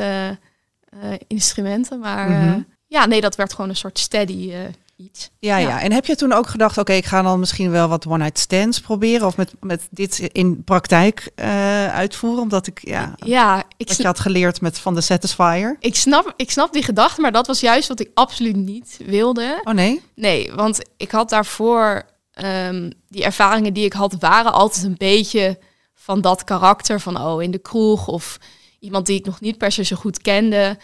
eh, 0.89 0.99
instrumenten. 1.27 1.99
Maar 1.99 2.29
eh, 2.29 2.39
Mhm. 2.41 2.59
ja, 2.87 3.07
nee, 3.07 3.21
dat 3.21 3.37
werd 3.37 3.55
gewoon 3.55 3.71
een 3.71 3.77
soort 3.77 3.99
steady 3.99 4.51
eh, 4.53 4.59
iets. 4.97 5.31
Ja, 5.39 5.57
ja, 5.57 5.69
ja. 5.69 5.81
En 5.81 5.93
heb 5.93 6.07
je 6.07 6.17
toen 6.17 6.33
ook 6.33 6.47
gedacht, 6.47 6.79
oké, 6.79 6.93
ik 6.93 7.05
ga 7.05 7.23
dan 7.23 7.39
misschien 7.39 7.71
wel 7.71 7.89
wat 7.89 8.07
one-night 8.07 8.39
stands 8.39 8.81
proberen 8.81 9.27
of 9.27 9.37
met, 9.37 9.53
met 9.61 9.89
dit 9.91 10.19
in 10.19 10.65
praktijk 10.65 11.31
eh, 11.35 11.95
uitvoeren, 11.95 12.43
omdat 12.43 12.67
ik, 12.67 12.89
ja, 12.89 13.15
Ja, 13.17 13.65
ik, 13.77 13.89
wat 13.89 13.97
je 13.97 14.07
had 14.07 14.21
geleerd 14.21 14.61
met 14.61 14.79
van 14.79 14.95
de 14.95 15.01
Satisfier. 15.01 15.77
ik, 15.81 15.95
snap, 15.95 16.33
ik 16.37 16.51
snap 16.51 16.73
die 16.73 16.83
gedachte, 16.83 17.21
maar 17.21 17.33
dat 17.33 17.47
was 17.47 17.61
juist 17.61 17.89
wat 17.89 18.01
ik 18.01 18.11
absoluut 18.15 18.57
niet 18.57 19.01
wilde. 19.07 19.61
Oh 19.65 19.75
nee? 19.75 20.03
Nee, 20.15 20.53
want 20.53 20.81
ik 20.97 21.11
had 21.11 21.29
daarvoor 21.29 22.03
ehm, 22.33 22.91
die 23.09 23.25
ervaringen 23.25 23.73
die 23.73 23.85
ik 23.85 23.93
had, 23.93 24.17
waren 24.19 24.53
altijd 24.53 24.85
een 24.85 24.97
beetje 24.99 25.59
van 25.95 26.21
dat 26.21 26.45
karakter. 26.45 27.01
Van 27.01 27.21
oh, 27.21 27.43
in 27.43 27.51
de 27.51 27.59
kroeg 27.59 28.09
of 28.09 28.39
iemand 28.79 29.07
die 29.07 29.19
ik 29.19 29.27
nog 29.27 29.41
niet 29.41 29.59
per 29.59 29.73
se 29.73 29.85
zo 29.85 29.97
goed 29.97 30.23
kende. 30.23 30.79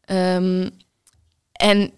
Ehm, 0.00 0.68
en 1.52 1.92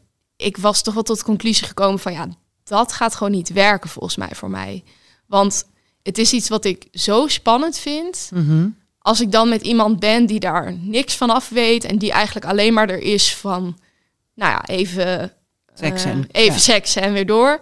ik 0.44 0.56
was 0.56 0.82
toch 0.82 0.94
wel 0.94 1.02
tot 1.02 1.18
de 1.18 1.24
conclusie 1.24 1.66
gekomen 1.66 1.98
van 1.98 2.12
ja, 2.12 2.28
dat 2.64 2.92
gaat 2.92 3.14
gewoon 3.14 3.32
niet 3.32 3.52
werken 3.52 3.90
volgens 3.90 4.16
mij 4.16 4.30
voor 4.32 4.50
mij. 4.50 4.84
Want 5.26 5.64
het 6.02 6.18
is 6.18 6.32
iets 6.32 6.48
wat 6.48 6.64
ik 6.64 6.88
zo 6.92 7.26
spannend 7.26 7.78
vind. 7.78 8.30
Mhm. 8.34 8.68
Als 8.98 9.20
ik 9.20 9.32
dan 9.32 9.48
met 9.48 9.62
iemand 9.62 9.98
ben 10.00 10.26
die 10.26 10.40
daar 10.40 10.72
niks 10.78 11.16
van 11.16 11.30
af 11.30 11.48
weet 11.48 11.84
en 11.84 11.98
die 11.98 12.12
eigenlijk 12.12 12.46
alleen 12.46 12.72
maar 12.74 12.88
er 12.88 13.02
is 13.02 13.34
van, 13.36 13.78
nou 14.34 14.50
ja, 14.52 14.64
even 14.66 15.32
Seks 15.74 16.04
eh, 16.04 16.10
en- 16.10 16.26
even 16.30 16.52
ja. 16.54 16.58
seks 16.60 16.96
en 16.96 17.12
weer 17.12 17.26
door. 17.26 17.58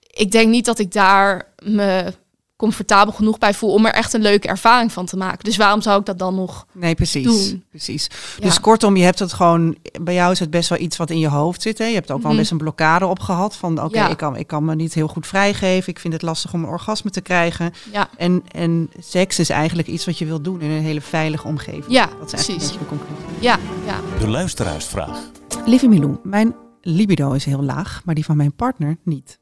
Ik 0.00 0.30
denk 0.30 0.48
niet 0.48 0.64
dat 0.64 0.78
ik 0.78 0.92
daar 0.92 1.52
me 1.64 2.12
comfortabel 2.56 3.12
genoeg 3.12 3.38
bij 3.38 3.54
voel 3.54 3.72
om 3.72 3.86
er 3.86 3.92
echt 3.92 4.12
een 4.12 4.20
leuke 4.22 4.48
ervaring 4.48 4.92
van 4.92 5.06
te 5.06 5.16
maken. 5.16 5.44
Dus 5.44 5.56
waarom 5.56 5.82
zou 5.82 6.00
ik 6.00 6.06
dat 6.06 6.18
dan 6.18 6.34
nog? 6.34 6.66
Nee, 6.72 6.94
precies. 6.94 7.24
Doen. 7.24 7.64
precies. 7.70 8.08
Ja. 8.38 8.44
Dus 8.44 8.60
kortom, 8.60 8.96
je 8.96 9.04
hebt 9.04 9.18
het 9.18 9.32
gewoon, 9.32 9.76
bij 10.00 10.14
jou 10.14 10.32
is 10.32 10.38
het 10.40 10.50
best 10.50 10.68
wel 10.68 10.78
iets 10.78 10.96
wat 10.96 11.10
in 11.10 11.18
je 11.18 11.28
hoofd 11.28 11.62
zit. 11.62 11.78
Hè? 11.78 11.84
Je 11.84 11.94
hebt 11.94 12.10
ook 12.10 12.22
wel 12.22 12.30
Mhm. 12.30 12.40
best 12.40 12.50
een 12.50 12.58
blokkade 12.58 13.06
op 13.06 13.20
gehad 13.20 13.56
van, 13.56 13.82
oké, 13.82 13.98
Ja. 13.98 14.08
ik, 14.08 14.16
kan, 14.16 14.36
ik 14.36 14.46
kan 14.46 14.64
me 14.64 14.74
niet 14.74 14.94
heel 14.94 15.08
goed 15.08 15.26
vrijgeven. 15.26 15.88
Ik 15.92 15.98
vind 15.98 16.12
het 16.12 16.22
lastig 16.22 16.52
om 16.52 16.62
een 16.62 16.68
orgasme 16.68 17.10
te 17.10 17.20
krijgen. 17.20 17.72
Ja, 17.92 18.08
En, 18.16 18.42
en 18.50 18.90
seks 18.98 19.38
is 19.38 19.50
eigenlijk 19.50 19.88
iets 19.88 20.04
wat 20.06 20.18
je 20.18 20.24
wilt 20.26 20.44
doen 20.44 20.60
in 20.60 20.70
een 20.70 20.82
hele 20.82 21.00
veilige 21.00 21.46
omgeving. 21.46 21.84
Ja, 21.88 22.06
dat 22.18 22.26
is 22.26 22.32
eigenlijk 22.32 22.58
precies. 22.64 22.78
de 22.78 22.86
conclusie. 22.86 23.24
ja, 23.40 23.58
ja. 23.86 24.00
De 24.18 24.28
luisteraarsvraag. 24.28 25.18
Lieve 25.64 25.88
Milou, 25.88 26.16
mijn 26.22 26.54
libido 26.80 27.32
is 27.32 27.44
heel 27.44 27.62
laag, 27.62 28.02
maar 28.04 28.14
die 28.14 28.24
van 28.24 28.36
mijn 28.36 28.52
partner 28.54 28.96
niet. 29.02 29.38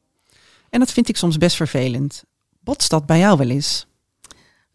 En 0.70 0.80
dat 0.80 0.92
vind 0.92 1.08
ik 1.08 1.16
soms 1.16 1.38
best 1.38 1.56
vervelend. 1.56 2.24
Botst 2.64 2.90
dat 2.90 3.06
bij 3.06 3.18
jou 3.18 3.38
wel 3.38 3.48
eens? 3.48 3.86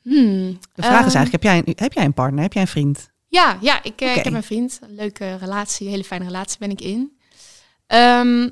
Hmm, 0.01 0.60
De 0.74 0.81
vraag 0.81 1.05
is 1.05 1.13
ehm, 1.13 1.17
eigenlijk, 1.17 1.31
heb 1.31 1.43
jij, 1.43 1.58
een, 1.58 1.74
heb 1.75 1.93
jij 1.93 2.05
een 2.05 2.13
partner? 2.13 2.41
Heb 2.43 2.53
jij 2.53 2.62
een 2.62 2.67
vriend? 2.67 3.10
Ja, 3.27 3.58
ja 3.62 3.84
ik, 3.84 4.01
eh, 4.01 4.15
ik 4.15 4.24
heb 4.24 4.34
een 4.34 4.43
vriend. 4.43 4.79
Een 4.81 4.96
leuke 4.96 5.36
relatie, 5.36 5.86
een 5.86 5.91
hele 5.91 6.03
fijne 6.03 6.25
relatie 6.25 6.60
ben 6.60 6.69
ik 6.72 6.81
in. 6.81 7.17
Ehm, 7.88 8.50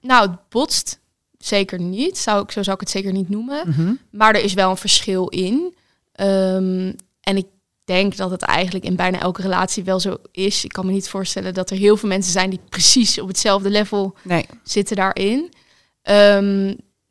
nou, 0.00 0.30
het 0.30 0.48
botst 0.48 1.00
zeker 1.38 1.80
niet. 1.80 2.18
Zou 2.18 2.42
ik, 2.42 2.50
zo 2.50 2.62
zou 2.62 2.74
ik 2.74 2.80
het 2.80 2.90
zeker 2.90 3.12
niet 3.12 3.28
noemen. 3.28 3.68
Mhm. 3.68 3.94
Maar 4.10 4.34
er 4.34 4.44
is 4.44 4.54
wel 4.54 4.70
een 4.70 4.76
verschil 4.76 5.28
in. 5.28 5.74
Ehm, 6.12 6.92
en 7.20 7.36
ik 7.36 7.46
denk 7.84 8.16
dat 8.16 8.30
het 8.30 8.42
eigenlijk 8.42 8.84
in 8.84 8.96
bijna 8.96 9.20
elke 9.20 9.42
relatie 9.42 9.84
wel 9.84 10.00
zo 10.00 10.16
is. 10.32 10.64
Ik 10.64 10.72
kan 10.72 10.86
me 10.86 10.92
niet 10.92 11.08
voorstellen 11.08 11.54
dat 11.54 11.70
er 11.70 11.76
heel 11.76 11.96
veel 11.96 12.08
mensen 12.08 12.32
zijn 12.32 12.50
die 12.50 12.60
precies 12.68 13.18
op 13.20 13.28
hetzelfde 13.28 13.70
level 13.70 14.14
Nee, 14.22 14.46
zitten 14.62 14.96
daarin. 14.96 15.52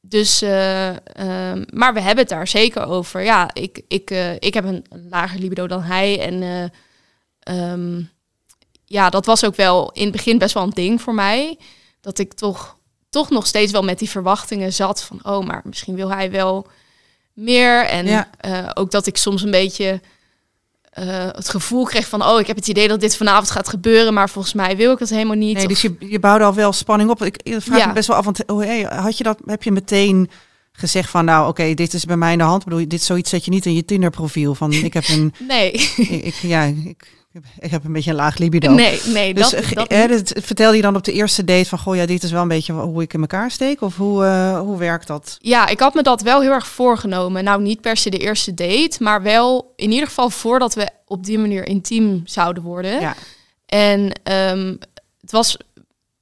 Dus, 0.09 0.41
eh, 0.41 0.89
ehm, 0.89 1.63
maar 1.73 1.93
we 1.93 1.99
hebben 1.99 2.23
het 2.23 2.29
daar 2.29 2.47
zeker 2.47 2.85
over. 2.85 3.23
Ja, 3.23 3.49
ik, 3.53 3.81
ik, 3.87 4.11
eh, 4.11 4.33
ik 4.33 4.53
heb 4.53 4.63
een, 4.63 4.85
lager 5.09 5.39
libido 5.39 5.67
dan 5.67 5.81
hij. 5.81 6.19
En 6.19 6.41
eh, 6.43 7.71
ehm, 7.71 8.01
ja, 8.85 9.09
dat 9.09 9.25
was 9.25 9.45
ook 9.45 9.55
wel 9.55 9.91
in 9.91 10.03
het 10.03 10.11
begin 10.11 10.37
best 10.37 10.53
wel 10.53 10.63
een 10.63 10.69
ding 10.69 11.01
voor 11.01 11.13
mij. 11.13 11.59
Dat 12.01 12.19
ik 12.19 12.33
toch, 12.33 12.77
toch 13.09 13.29
nog 13.29 13.47
steeds 13.47 13.71
wel 13.71 13.83
met 13.83 13.99
die 13.99 14.09
verwachtingen 14.09 14.73
zat 14.73 15.03
van... 15.03 15.19
oh, 15.23 15.45
maar 15.45 15.61
misschien 15.63 15.95
wil 15.95 16.09
hij 16.09 16.31
wel 16.31 16.67
meer. 17.33 17.85
En 17.85 18.05
Ja. 18.05 18.29
ook 18.73 18.91
dat 18.91 19.07
ik 19.07 19.17
soms 19.17 19.41
een 19.41 19.51
beetje 19.51 20.01
eh, 20.95 21.05
het 21.31 21.49
gevoel 21.49 21.83
kreeg 21.85 22.07
van... 22.07 22.23
oh, 22.25 22.39
ik 22.39 22.47
heb 22.47 22.55
het 22.55 22.67
idee 22.67 22.87
dat 22.87 22.99
dit 22.99 23.17
vanavond 23.17 23.51
gaat 23.51 23.69
gebeuren... 23.69 24.13
maar 24.13 24.29
volgens 24.29 24.53
mij 24.53 24.77
wil 24.77 24.91
ik 24.93 24.99
het 24.99 25.09
helemaal 25.09 25.35
niet. 25.35 25.53
nee 25.55 25.63
Of- 25.63 25.69
dus 25.71 25.81
je, 25.81 25.95
je 25.99 26.19
bouwde 26.19 26.43
al 26.45 26.53
wel 26.53 26.73
spanning 26.73 27.09
op. 27.09 27.23
Ik, 27.23 27.37
ik 27.43 27.61
vraag 27.61 27.77
Ja. 27.77 27.87
me 27.87 27.93
best 27.93 28.07
wel 28.07 28.17
af, 28.17 28.25
want 28.25 28.45
oh, 28.45 28.63
hey, 28.63 28.81
had 28.81 29.17
je 29.17 29.23
dat, 29.23 29.39
heb 29.45 29.63
je 29.63 29.71
meteen 29.71 30.29
gezegd 30.71 31.09
van, 31.09 31.25
nou 31.25 31.47
oké, 31.47 31.73
dit 31.73 31.93
is 31.93 32.05
bij 32.05 32.17
mij 32.17 32.31
in 32.31 32.37
de 32.37 32.43
hand. 32.43 32.61
Ik 32.63 32.67
bedoel, 32.69 32.87
dit 32.87 33.01
zoiets 33.01 33.29
zet 33.29 33.45
je 33.45 33.51
niet 33.51 33.65
in 33.65 33.73
je 33.73 33.85
Tinder 33.85 34.09
profiel. 34.09 34.55
Van, 34.55 34.71
ik 34.73 34.93
heb 34.93 35.07
een, 35.07 35.33
Nee, 35.47 35.71
ik, 35.71 35.97
ik- 35.97 36.33
ja, 36.41 36.63
ik, 36.63 37.13
ik 37.59 37.71
heb 37.71 37.85
een 37.85 37.93
beetje 37.93 38.09
een 38.09 38.15
laag 38.15 38.37
libido. 38.37 38.71
nee, 38.71 39.01
nee. 39.05 39.33
Dus 39.33 39.49
dat, 39.49 39.63
eh, 39.63 39.71
dat 39.71 39.91
hè, 39.91 40.07
niet. 40.07 40.33
dat 40.33 40.43
vertelde 40.43 40.75
je 40.75 40.81
dan 40.81 40.95
op 40.95 41.03
de 41.03 41.11
eerste 41.11 41.43
date 41.43 41.69
van, 41.69 41.79
goh 41.79 41.95
ja, 41.95 42.05
dit 42.05 42.23
is 42.23 42.31
wel 42.31 42.41
een 42.41 42.47
beetje 42.47 42.73
hoe 42.73 43.01
ik 43.01 43.13
in 43.13 43.21
elkaar 43.21 43.51
steek? 43.51 43.81
Of 43.81 43.95
hoe, 43.95 44.25
eh, 44.25 44.59
hoe 44.59 44.77
werkt 44.77 45.07
dat? 45.07 45.37
Ja, 45.39 45.67
ik 45.67 45.79
had 45.79 45.93
me 45.93 46.01
dat 46.01 46.21
wel 46.21 46.41
heel 46.41 46.51
erg 46.51 46.67
voorgenomen. 46.67 47.43
Nou, 47.43 47.61
niet 47.61 47.81
per 47.81 47.97
se 47.97 48.09
de 48.09 48.17
eerste 48.17 48.53
date, 48.53 49.03
maar 49.03 49.21
wel 49.21 49.73
in 49.75 49.91
ieder 49.91 50.07
geval 50.07 50.29
voordat 50.29 50.73
we 50.73 50.89
op 51.05 51.25
die 51.25 51.39
manier 51.39 51.67
intiem 51.67 52.21
zouden 52.25 52.63
worden. 52.63 52.99
Ja. 52.99 53.15
En 53.65 54.11
ehm, 54.23 54.75
het 55.21 55.31
was 55.31 55.57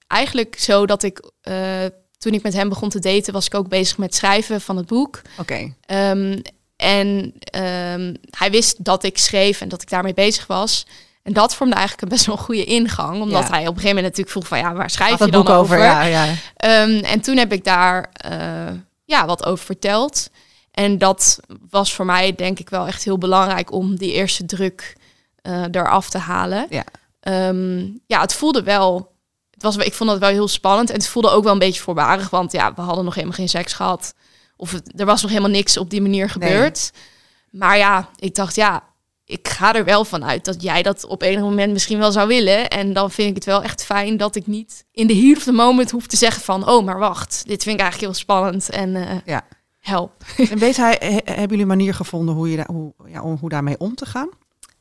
eigenlijk 0.08 0.60
zo 0.60 0.86
dat 0.86 1.04
ik, 1.04 1.32
eh, 1.42 1.86
toen 2.18 2.34
ik 2.34 2.44
met 2.44 2.54
hem 2.54 2.70
begon 2.70 2.90
te 2.90 3.00
daten, 3.00 3.34
was 3.34 3.46
ik 3.46 3.56
ook 3.56 3.68
bezig 3.68 3.98
met 3.98 4.16
schrijven 4.16 4.62
van 4.62 4.78
het 4.78 4.86
boek. 4.86 5.22
Oké, 5.38 5.74
Ehm, 5.86 6.40
en 6.76 7.34
ehm, 7.40 8.14
hij 8.30 8.52
wist 8.52 8.84
dat 8.84 9.04
ik 9.04 9.18
schreef 9.18 9.62
en 9.62 9.70
dat 9.70 9.82
ik 9.82 9.90
daarmee 9.90 10.14
bezig 10.14 10.48
was. 10.48 10.86
En 11.24 11.34
dat 11.34 11.56
vormde 11.56 11.76
eigenlijk 11.76 12.04
een 12.04 12.10
best 12.16 12.26
wel 12.26 12.36
een 12.38 12.44
goede 12.44 12.64
ingang. 12.64 13.22
Omdat 13.22 13.44
Ja. 13.44 13.50
hij 13.50 13.60
op 13.62 13.68
een 13.68 13.82
gegeven 13.82 13.96
moment 13.96 14.04
natuurlijk 14.04 14.30
vroeg 14.30 14.48
van 14.48 14.58
ja, 14.58 14.74
waar 14.74 14.90
schrijf 14.90 15.18
je 15.18 15.24
het 15.24 15.34
dan 15.34 15.44
boek 15.44 15.54
over? 15.54 15.78
Ja, 15.80 16.02
ja. 16.04 16.26
Ehm, 16.56 17.04
en 17.04 17.22
toen 17.22 17.38
heb 17.38 17.52
ik 17.54 17.64
daar 17.64 18.10
eh, 18.14 18.74
ja, 19.06 19.26
wat 19.26 19.46
over 19.46 19.66
verteld. 19.66 20.30
En 20.72 20.98
dat 20.98 21.40
was 21.70 21.94
voor 21.94 22.06
mij 22.06 22.36
denk 22.36 22.60
ik 22.60 22.70
wel 22.70 22.88
echt 22.88 23.04
heel 23.04 23.18
belangrijk 23.18 23.72
om 23.72 23.96
die 23.98 24.12
eerste 24.12 24.46
druk 24.46 24.96
eh 25.42 25.64
eraf 25.72 26.10
te 26.10 26.18
halen. 26.18 26.66
Ja. 26.70 26.84
Ehm, 27.20 27.80
ja, 28.08 28.22
het 28.22 28.34
voelde 28.34 28.64
wel. 28.64 29.12
Het 29.52 29.64
was, 29.64 29.78
ik 29.78 29.94
vond 29.94 30.10
het 30.10 30.20
wel 30.20 30.30
heel 30.30 30.48
spannend. 30.48 30.90
En 30.90 30.96
het 30.96 31.08
voelde 31.08 31.30
ook 31.30 31.44
wel 31.44 31.54
een 31.54 31.60
beetje 31.60 31.82
voorbarig. 31.82 32.30
Want 32.30 32.52
ja, 32.52 32.74
we 32.74 32.82
hadden 32.82 33.06
nog 33.06 33.14
helemaal 33.16 33.36
geen 33.36 33.50
seks 33.50 33.74
gehad. 33.74 34.14
Of 34.58 34.72
het- 34.72 34.94
er 35.00 35.06
was 35.06 35.22
nog 35.22 35.32
helemaal 35.32 35.52
niks 35.52 35.78
op 35.78 35.90
die 35.90 36.02
manier 36.02 36.30
gebeurd. 36.30 36.92
Maar 37.52 37.78
ja, 37.78 38.10
ik 38.20 38.36
dacht, 38.36 38.56
ja, 38.56 38.84
ik 39.26 39.48
ga 39.48 39.76
er 39.76 39.86
wel 39.86 40.06
van 40.06 40.24
uit 40.26 40.46
dat 40.46 40.62
jij 40.62 40.84
dat 40.84 41.06
op 41.06 41.22
enig 41.22 41.42
moment 41.42 41.74
misschien 41.74 42.00
wel 42.00 42.12
zou 42.12 42.28
willen. 42.28 42.70
En 42.70 42.94
dan 42.94 43.12
vind 43.12 43.30
ik 43.30 43.36
het 43.36 43.46
wel 43.46 43.62
echt 43.64 43.84
fijn 43.86 44.18
dat 44.18 44.36
ik 44.36 44.48
niet 44.48 44.86
in 44.92 45.08
de 45.08 45.16
heat 45.16 45.38
of 45.38 45.44
the 45.44 45.52
moment 45.52 45.92
hoef 45.92 46.08
te 46.08 46.18
zeggen 46.18 46.42
van, 46.44 46.70
oh, 46.70 46.86
maar 46.86 47.00
wacht, 47.00 47.44
dit 47.48 47.64
vind 47.64 47.76
ik 47.76 47.82
eigenlijk 47.82 48.12
heel 48.14 48.22
spannend 48.22 48.70
en 48.70 48.96
eh, 48.96 49.18
Ja. 49.26 49.42
help. 49.80 50.24
En 50.50 50.58
weet 50.58 50.78
hij, 50.78 50.98
he- 51.00 51.08
hebben 51.24 51.42
jullie 51.50 51.62
een 51.62 51.68
manier 51.68 51.94
gevonden 51.94 52.36
hoe, 52.36 52.50
je 52.50 52.56
daar, 52.56 52.70
hoe, 52.72 52.94
ja, 53.08 53.22
om 53.22 53.38
hoe 53.40 53.50
daarmee 53.50 53.78
om 53.80 53.96
te 53.96 54.06
gaan? 54.06 54.30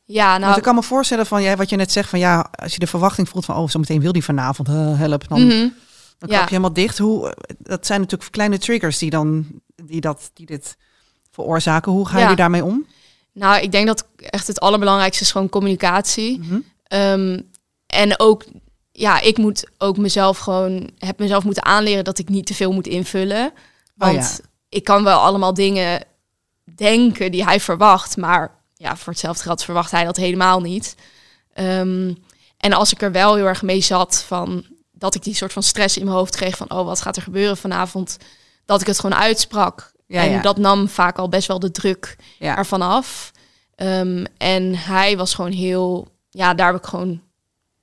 Ja, 0.05 0.29
Want 0.29 0.41
nou, 0.41 0.57
ik 0.57 0.63
kan 0.63 0.75
me 0.75 0.83
voorstellen 0.83 1.25
van 1.25 1.41
ja, 1.41 1.55
wat 1.55 1.69
je 1.69 1.75
net 1.75 1.91
zegt 1.91 2.09
van 2.09 2.19
ja, 2.19 2.49
als 2.51 2.73
je 2.73 2.79
de 2.79 2.87
verwachting 2.87 3.29
voelt 3.29 3.45
van 3.45 3.55
oh, 3.55 3.69
zo 3.69 3.79
meteen 3.79 4.01
wil 4.01 4.11
die 4.11 4.23
vanavond 4.23 4.67
eh, 4.67 4.99
help, 4.99 5.27
dan, 5.27 5.45
mhm. 5.45 5.67
dan 6.17 6.29
ja. 6.29 6.39
je 6.39 6.45
helemaal 6.47 6.73
dicht. 6.73 6.97
Hoe, 6.97 7.35
dat 7.57 7.85
zijn 7.85 7.99
natuurlijk 8.01 8.31
kleine 8.31 8.57
triggers 8.57 8.97
die 8.97 9.09
dan 9.09 9.45
die 9.85 10.01
dat 10.01 10.31
die 10.33 10.45
dit 10.45 10.77
veroorzaken. 11.31 11.91
Hoe 11.91 12.09
Ja. 12.11 12.19
jullie 12.19 12.35
daarmee 12.35 12.63
om? 12.63 12.85
Nou, 13.33 13.61
ik 13.61 13.71
denk 13.71 13.87
dat 13.87 14.07
echt 14.17 14.47
het 14.47 14.59
allerbelangrijkste 14.59 15.23
is 15.23 15.31
gewoon 15.31 15.49
communicatie. 15.49 16.39
Mhm. 16.39 16.59
Ehm, 16.83 17.39
en 17.87 18.19
ook, 18.19 18.45
ja, 18.91 19.19
ik 19.19 19.37
moet 19.37 19.69
ook 19.77 19.97
mezelf 19.97 20.37
gewoon, 20.37 20.89
heb 20.97 21.19
mezelf 21.19 21.43
moeten 21.43 21.65
aanleren 21.65 22.03
dat 22.03 22.19
ik 22.19 22.29
niet 22.29 22.45
te 22.45 22.53
veel 22.53 22.71
moet 22.71 22.87
invullen. 22.87 23.53
Want 23.95 24.17
Oh 24.17 24.21
ja. 24.21 24.49
ik 24.69 24.83
kan 24.83 25.03
wel 25.03 25.19
allemaal 25.19 25.53
dingen 25.53 26.03
denken 26.75 27.31
die 27.31 27.43
hij 27.43 27.59
verwacht, 27.59 28.17
maar 28.17 28.55
ja, 28.73 28.97
voor 28.97 29.11
hetzelfde 29.11 29.43
geld 29.43 29.63
verwacht 29.63 29.91
hij 29.91 30.03
dat 30.03 30.17
helemaal 30.17 30.61
niet. 30.61 30.95
Ehm, 31.53 32.13
en 32.57 32.73
als 32.73 32.91
ik 32.91 33.01
er 33.01 33.11
wel 33.11 33.35
heel 33.35 33.45
erg 33.45 33.61
mee 33.61 33.81
zat 33.81 34.23
van 34.27 34.65
dat 34.91 35.15
ik 35.15 35.23
die 35.23 35.35
soort 35.35 35.53
van 35.53 35.63
stress 35.63 35.97
in 35.97 36.05
mijn 36.05 36.17
hoofd 36.17 36.35
kreeg 36.35 36.57
van 36.57 36.71
oh 36.71 36.85
wat 36.85 37.01
gaat 37.01 37.15
er 37.15 37.21
gebeuren 37.21 37.57
vanavond, 37.57 38.17
dat 38.65 38.81
ik 38.81 38.87
het 38.87 38.99
gewoon 38.99 39.19
uitsprak. 39.19 39.92
Ja, 40.13 40.23
en 40.23 40.31
ja. 40.31 40.41
dat 40.41 40.57
nam 40.57 40.87
vaak 40.89 41.17
al 41.17 41.29
best 41.29 41.47
wel 41.47 41.59
de 41.59 41.71
druk 41.71 42.15
Ja. 42.39 42.57
ervan 42.57 42.81
af. 42.81 43.31
Ehm, 43.75 44.25
en 44.37 44.75
hij 44.75 45.17
was 45.17 45.33
gewoon 45.33 45.51
heel, 45.51 46.07
ja, 46.29 46.53
daar 46.53 46.71
heb 46.71 46.81
ik 46.81 46.87
gewoon 46.87 47.21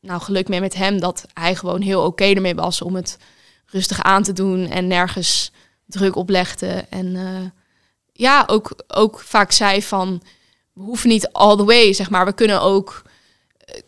nou 0.00 0.20
geluk 0.20 0.49
mee 0.49 0.60
met 0.60 0.75
hem 0.75 1.00
dat 1.00 1.25
hij 1.32 1.54
gewoon 1.54 1.80
heel 1.80 2.02
oké 2.02 2.25
ermee 2.25 2.54
was 2.54 2.82
om 2.82 2.94
het 2.94 3.18
rustig 3.66 4.02
aan 4.02 4.22
te 4.22 4.32
doen 4.32 4.68
en 4.68 4.87
nergens 4.87 5.52
druk 5.87 6.16
oplegde. 6.16 6.84
En 6.88 7.16
eh, 7.16 7.50
ja, 8.12 8.44
ook, 8.46 8.72
ook 8.88 9.20
vaak 9.20 9.52
zei 9.52 9.82
van 9.82 10.22
we 10.72 10.82
hoeven 10.82 11.08
niet 11.08 11.32
all 11.32 11.56
the 11.56 11.64
way, 11.64 11.92
zeg 11.92 12.10
maar. 12.10 12.25
We 12.25 12.32
kunnen 12.32 12.60
ook 12.60 13.02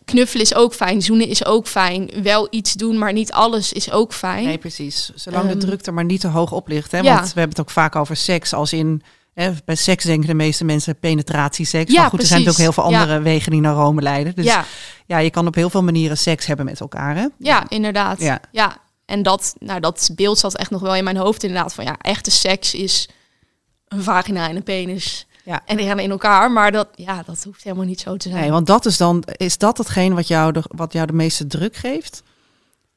knuffelen 0.05 0.43
is 0.45 0.55
ook 0.55 0.75
fijn, 0.75 1.03
zoenen 1.03 1.29
is 1.29 1.45
ook 1.45 1.67
fijn, 1.67 2.11
wel 2.23 2.47
iets 2.51 2.73
doen, 2.73 2.99
maar 2.99 3.13
niet 3.13 3.33
alles 3.33 3.73
is 3.73 3.91
ook 3.91 4.13
fijn. 4.13 4.45
Nee, 4.45 4.59
precies. 4.59 5.11
Zolang 5.15 5.45
de 5.45 5.51
Ehm, 5.51 5.59
druk 5.59 5.87
er 5.87 5.95
maar 5.95 6.05
niet 6.05 6.21
te 6.21 6.29
hoog 6.29 6.53
op 6.53 6.69
ligt. 6.69 6.93
Hè? 6.93 6.99
ja. 6.99 7.15
Want 7.15 7.33
we 7.33 7.41
hebben 7.41 7.57
het 7.57 7.61
ook 7.61 7.71
vaak 7.71 7.97
over 7.97 8.17
seks 8.17 8.53
als 8.55 8.73
in... 8.73 9.03
Hè, 9.35 9.51
bij 9.65 9.75
seks 9.75 10.05
denken 10.05 10.27
de 10.29 10.35
meeste 10.35 10.65
mensen 10.65 10.99
penetratieseks. 10.99 11.93
Ja, 11.93 12.01
maar 12.01 12.11
goed, 12.11 12.21
er 12.21 12.27
zijn 12.27 12.45
natuurlijk 12.45 12.75
heel 12.75 12.83
veel 12.83 12.93
Ja. 12.93 13.01
andere 13.01 13.21
wegen 13.21 13.51
die 13.51 13.61
naar 13.61 13.75
Rome 13.75 14.03
leiden. 14.03 14.35
Dus 14.35 14.45
ja. 14.45 14.65
ja, 15.07 15.19
je 15.19 15.31
kan 15.31 15.47
op 15.47 15.55
heel 15.55 15.71
veel 15.71 15.83
manieren 15.83 16.19
seks 16.19 16.47
hebben 16.47 16.65
met 16.65 16.81
elkaar. 16.81 17.17
Hè? 17.17 17.27
Ja, 17.39 17.65
inderdaad. 17.69 18.21
Ja. 18.21 18.41
Ja. 18.51 18.77
En 19.07 19.23
dat, 19.23 19.55
nou, 19.59 19.81
dat 19.81 20.11
beeld 20.15 20.39
zat 20.39 20.57
echt 20.57 20.71
nog 20.71 20.81
wel 20.81 20.95
in 20.95 21.05
mijn 21.05 21.17
hoofd 21.17 21.43
inderdaad. 21.43 21.75
Van 21.75 21.85
ja, 21.85 21.97
echte 22.01 22.31
seks 22.31 22.75
is 22.75 23.09
een 23.89 24.03
vagina 24.03 24.49
en 24.49 24.57
een 24.57 24.63
penis. 24.63 25.27
Ja. 25.45 25.63
En 25.65 25.77
die 25.77 25.87
gaan 25.87 25.99
in 25.99 26.11
elkaar. 26.11 26.51
Maar 26.51 26.73
dat, 26.73 26.89
ja, 26.95 27.23
dat 27.23 27.43
hoeft 27.45 27.63
helemaal 27.63 27.85
niet 27.85 28.01
zo 28.01 28.17
te 28.17 28.29
zijn. 28.29 28.41
Nee, 28.41 28.51
want 28.51 28.67
dat 28.67 28.87
is 28.87 28.97
dan... 28.97 29.25
Is 29.37 29.59
dat 29.59 29.79
hetgeen 29.79 30.15
wat 30.15 30.29
jou 30.29 30.53
de, 30.53 30.63
wat 30.69 30.93
jou 30.93 31.07
de 31.07 31.13
meeste 31.13 31.47
druk 31.47 31.77
geeft? 31.77 32.23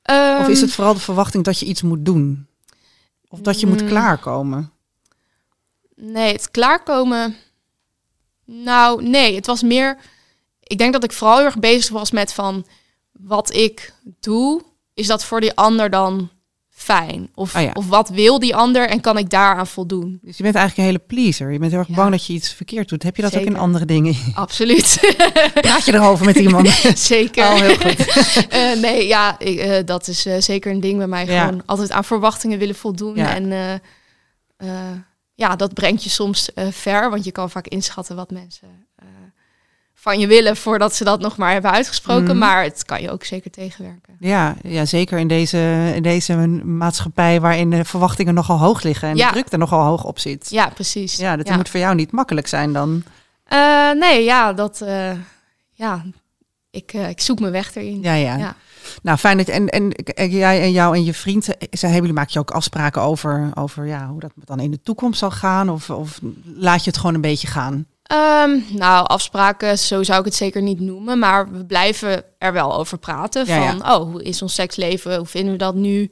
Of 0.03 0.47
is 0.47 0.55
Ehm, 0.57 0.61
het 0.61 0.71
vooral 0.71 0.93
de 0.93 0.99
verwachting 0.99 1.43
dat 1.43 1.59
je 1.59 1.65
iets 1.65 1.81
moet 1.81 2.05
doen? 2.05 2.47
Of 3.27 3.39
dat 3.39 3.59
je 3.59 3.67
moet 3.67 3.81
Mm. 3.81 3.87
klaarkomen? 3.87 4.71
Nee, 5.95 6.33
het 6.33 6.51
klaarkomen... 6.51 7.35
Nou, 8.45 9.03
nee. 9.03 9.35
Het 9.35 9.45
was 9.45 9.61
meer... 9.61 9.97
Ik 10.59 10.77
denk 10.77 10.93
dat 10.93 11.03
ik 11.03 11.11
vooral 11.11 11.37
heel 11.37 11.45
erg 11.45 11.59
bezig 11.59 11.91
was 11.91 12.11
met 12.11 12.33
van... 12.33 12.65
Wat 13.11 13.53
ik 13.53 13.93
doe, 14.19 14.61
is 14.93 15.07
dat 15.07 15.25
voor 15.25 15.41
die 15.41 15.55
ander 15.55 15.89
dan 15.89 16.29
fijn? 16.77 17.29
Of, 17.35 17.55
Ah, 17.55 17.61
ja. 17.61 17.69
of 17.73 17.87
wat 17.87 18.09
wil 18.09 18.39
die 18.39 18.55
ander 18.55 18.89
en 18.89 19.01
kan 19.01 19.17
ik 19.17 19.29
daaraan 19.29 19.67
voldoen? 19.67 20.19
Dus 20.21 20.37
je 20.37 20.43
bent 20.43 20.55
eigenlijk 20.55 20.77
een 20.77 20.93
hele 20.95 21.05
pleaser. 21.07 21.51
Je 21.51 21.59
bent 21.59 21.71
heel 21.71 21.79
erg 21.79 21.89
Ja. 21.89 21.95
bang 21.95 22.11
dat 22.11 22.25
je 22.25 22.33
iets 22.33 22.49
verkeerd 22.53 22.89
doet. 22.89 23.03
Heb 23.03 23.15
je 23.15 23.21
dat 23.21 23.37
ook 23.37 23.45
in 23.45 23.57
andere 23.57 23.85
dingen? 23.85 24.15
Absoluut. 24.33 24.99
Praat 25.61 25.85
je 25.85 25.93
erover 25.93 26.25
met 26.25 26.35
iemand? 26.35 26.67
Zeker. 26.95 27.43
Oh, 27.45 27.53
heel 27.55 27.75
goed. 27.75 28.47
Eh, 28.49 28.73
nee, 28.81 29.07
ja, 29.07 29.39
ik, 29.39 29.59
eh, 29.59 29.85
dat 29.85 30.07
is 30.07 30.25
eh, 30.25 30.35
zeker 30.41 30.71
een 30.71 30.79
ding 30.79 30.97
bij 30.97 31.07
mij. 31.07 31.25
Ja. 31.25 31.45
Gewoon 31.45 31.61
altijd 31.65 31.91
aan 31.91 32.03
verwachtingen 32.03 32.59
willen 32.59 32.75
voldoen. 32.75 33.15
En 33.17 33.81
ja, 35.33 35.55
dat 35.55 35.73
brengt 35.73 36.03
je 36.03 36.09
soms 36.09 36.49
ver. 36.71 37.09
Want 37.09 37.23
je 37.23 37.31
kan 37.31 37.49
vaak 37.49 37.67
inschatten 37.67 38.15
wat 38.15 38.31
mensen 38.31 38.84
van 40.05 40.19
je 40.19 40.27
willen... 40.27 40.57
voordat 40.57 40.95
ze 40.95 41.03
dat 41.03 41.19
nog 41.19 41.37
maar 41.37 41.51
hebben 41.51 41.71
uitgesproken. 41.71 42.23
Mhm. 42.23 42.37
Maar 42.37 42.63
het 42.63 42.85
kan 42.85 43.01
je 43.01 43.11
ook 43.11 43.23
zeker 43.23 43.51
tegenwerken. 43.51 44.15
Ja, 44.19 44.55
ja 44.61 44.85
zeker 44.85 45.17
in 45.17 45.27
deze, 45.27 45.91
in 45.95 46.03
deze 46.03 46.35
maatschappij 46.63 47.41
waarin 47.41 47.69
de 47.69 47.85
verwachtingen 47.85 48.33
nogal 48.33 48.57
hoog 48.57 48.83
liggen 48.83 49.09
en 49.09 49.15
Ja. 49.15 49.27
de 49.27 49.33
druk 49.33 49.51
er 49.51 49.57
nogal 49.57 49.85
hoog 49.85 50.03
op 50.03 50.19
zit. 50.19 50.49
Ja, 50.49 50.67
precies. 50.69 51.15
Ja, 51.15 51.35
dat 51.35 51.55
moet 51.55 51.69
voor 51.69 51.79
jou 51.79 51.95
niet 51.95 52.11
makkelijk 52.11 52.47
zijn 52.47 52.73
dan. 52.73 53.03
Eh, 53.43 53.91
nee, 53.91 54.23
ja, 54.23 54.53
dat... 54.53 54.81
eh, 54.81 55.11
ja, 55.71 56.05
ik, 56.69 56.93
eh, 56.93 57.09
ik 57.09 57.21
zoek 57.21 57.39
mijn 57.39 57.51
weg 57.51 57.75
erin. 57.75 58.01
Ja, 58.01 58.13
ja. 58.13 58.35
Ja. 58.37 58.55
Nou, 59.01 59.17
fijn 59.17 59.37
dat 59.37 59.47
en, 59.47 59.69
en, 59.69 59.91
en 59.91 60.29
jij 60.29 60.61
en 60.61 60.71
jou 60.71 60.95
en 60.95 61.03
je 61.03 61.13
vriend, 61.13 61.43
zij 61.45 61.57
hebben 61.69 61.99
jullie 61.99 62.13
maak 62.13 62.29
je 62.29 62.39
ook 62.39 62.51
afspraken 62.51 63.01
over, 63.01 63.51
over 63.53 63.85
ja, 63.87 64.07
hoe 64.07 64.19
dat 64.19 64.31
dan 64.35 64.59
in 64.59 64.71
de 64.71 64.81
toekomst 64.81 65.19
zal 65.19 65.31
gaan? 65.31 65.69
Of, 65.69 65.89
of 65.89 66.19
laat 66.55 66.83
je 66.83 66.89
het 66.89 66.99
gewoon 66.99 67.15
een 67.15 67.21
beetje 67.21 67.47
gaan? 67.47 67.87
Ehm, 68.05 68.59
nou, 68.71 69.07
afspraken, 69.07 69.77
zo 69.77 70.03
zou 70.03 70.19
ik 70.19 70.25
het 70.25 70.35
zeker 70.35 70.61
niet 70.61 70.79
noemen. 70.79 71.19
Maar 71.19 71.51
we 71.51 71.65
blijven 71.65 72.23
er 72.37 72.53
wel 72.53 72.75
over 72.77 72.97
praten. 72.97 73.45
Ja, 73.45 73.71
van, 73.77 73.91
oh, 73.91 74.11
hoe 74.11 74.23
is 74.23 74.41
ons 74.41 74.53
seksleven? 74.53 75.17
Hoe 75.17 75.25
vinden 75.25 75.51
we 75.51 75.57
dat 75.57 75.75
nu? 75.75 76.11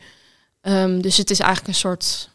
Ehm, 0.62 1.00
dus 1.02 1.18
het 1.18 1.30
is 1.30 1.40
eigenlijk 1.40 1.70
een 1.70 1.80
soort 1.80 2.30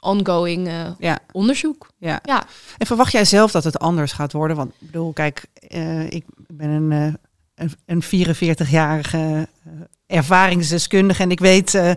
ongoing 0.00 0.68
eh, 0.68 0.90
Ja, 0.98 1.18
onderzoek. 1.32 1.88
ja. 1.98 2.20
Ja. 2.22 2.44
En 2.78 2.86
verwacht 2.86 3.12
jij 3.12 3.24
zelf 3.24 3.50
dat 3.50 3.64
het 3.64 3.78
anders 3.78 4.12
gaat 4.12 4.32
worden? 4.32 4.56
Want 4.56 4.70
ik 4.70 4.86
bedoel, 4.86 5.12
kijk, 5.12 5.44
eh, 5.54 6.10
ik 6.10 6.24
ben 6.48 6.68
een, 6.68 6.92
eh, 6.92 7.14
een, 7.54 7.72
een 7.86 8.02
44-jarige 8.02 9.48
eh, 9.64 9.72
ervaringsdeskundige 10.10 11.22
en 11.22 11.30
ik 11.30 11.40
weet 11.40 11.74
eh, 11.74 11.90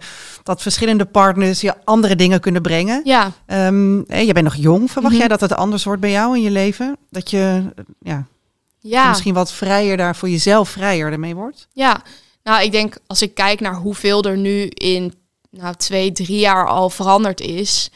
dat 0.43 0.62
verschillende 0.62 1.06
partners 1.06 1.62
je 1.62 1.73
andere 1.86 2.15
dingen 2.15 2.39
kunnen 2.39 2.62
brengen. 2.62 3.02
Ja, 3.04 3.32
eh, 3.45 3.67
je 4.28 4.34
bent 4.34 4.41
nog 4.45 4.56
jong. 4.56 4.91
Verwacht 4.91 5.13
Mhm. 5.13 5.19
jij 5.21 5.28
dat 5.30 5.41
het 5.41 5.54
anders 5.56 5.84
wordt 5.84 6.02
bij 6.02 6.12
jou 6.12 6.36
in 6.36 6.41
je 6.41 6.52
leven? 6.52 6.97
Dat 7.10 7.30
je 7.30 7.63
eh, 7.76 7.84
ja, 7.99 8.26
ja. 8.80 9.10
misschien 9.10 9.34
wat 9.34 9.52
vrijer 9.54 9.97
daar 9.97 10.15
voor 10.15 10.30
jezelf 10.30 10.69
vrijer 10.69 11.12
ermee 11.12 11.36
wordt? 11.36 11.67
Ja, 11.73 12.02
nou, 12.43 12.63
ik 12.63 12.71
denk 12.71 12.97
als 13.08 13.21
ik 13.21 13.34
kijk 13.34 13.60
naar 13.60 13.76
hoeveel 13.76 14.23
er 14.23 14.38
nu 14.38 14.65
in 14.67 15.13
nou, 15.49 15.76
twee, 15.76 16.12
drie 16.12 16.39
jaar 16.39 16.67
al 16.67 16.89
veranderd 16.89 17.41
is, 17.41 17.89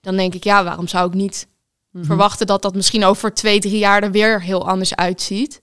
dan 0.00 0.16
denk 0.16 0.34
ik, 0.34 0.44
ja, 0.44 0.64
waarom 0.64 0.88
zou 0.88 1.06
ik 1.08 1.14
niet 1.14 1.48
Mhm. 1.92 2.04
verwachten 2.04 2.46
dat 2.46 2.62
dat 2.62 2.74
misschien 2.74 3.04
over 3.04 3.34
twee, 3.34 3.60
drie 3.60 3.78
jaar 3.78 4.02
er 4.02 4.10
weer 4.10 4.42
heel 4.42 4.68
anders 4.68 4.94
uitziet? 4.94 5.60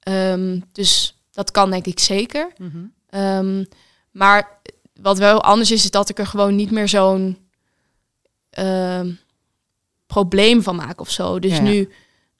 Ehm, 0.00 0.60
dus 0.72 1.18
dat 1.32 1.50
kan 1.50 1.70
denk 1.70 1.86
ik 1.86 1.98
zeker. 1.98 2.52
Mhm. 2.58 2.78
Ehm, 3.08 3.64
maar 4.10 4.60
wat 5.00 5.18
wel 5.18 5.42
anders 5.42 5.70
is, 5.70 5.84
is 5.84 5.90
dat 5.90 6.08
ik 6.08 6.18
er 6.18 6.26
gewoon 6.26 6.56
niet 6.56 6.70
meer 6.70 6.88
zo'n 6.88 7.38
ehm, 8.50 9.12
probleem 10.06 10.62
van 10.62 10.76
maken 10.76 11.00
of 11.00 11.10
zo. 11.10 11.38
Dus 11.38 11.56
Ja. 11.56 11.62
nu, 11.62 11.88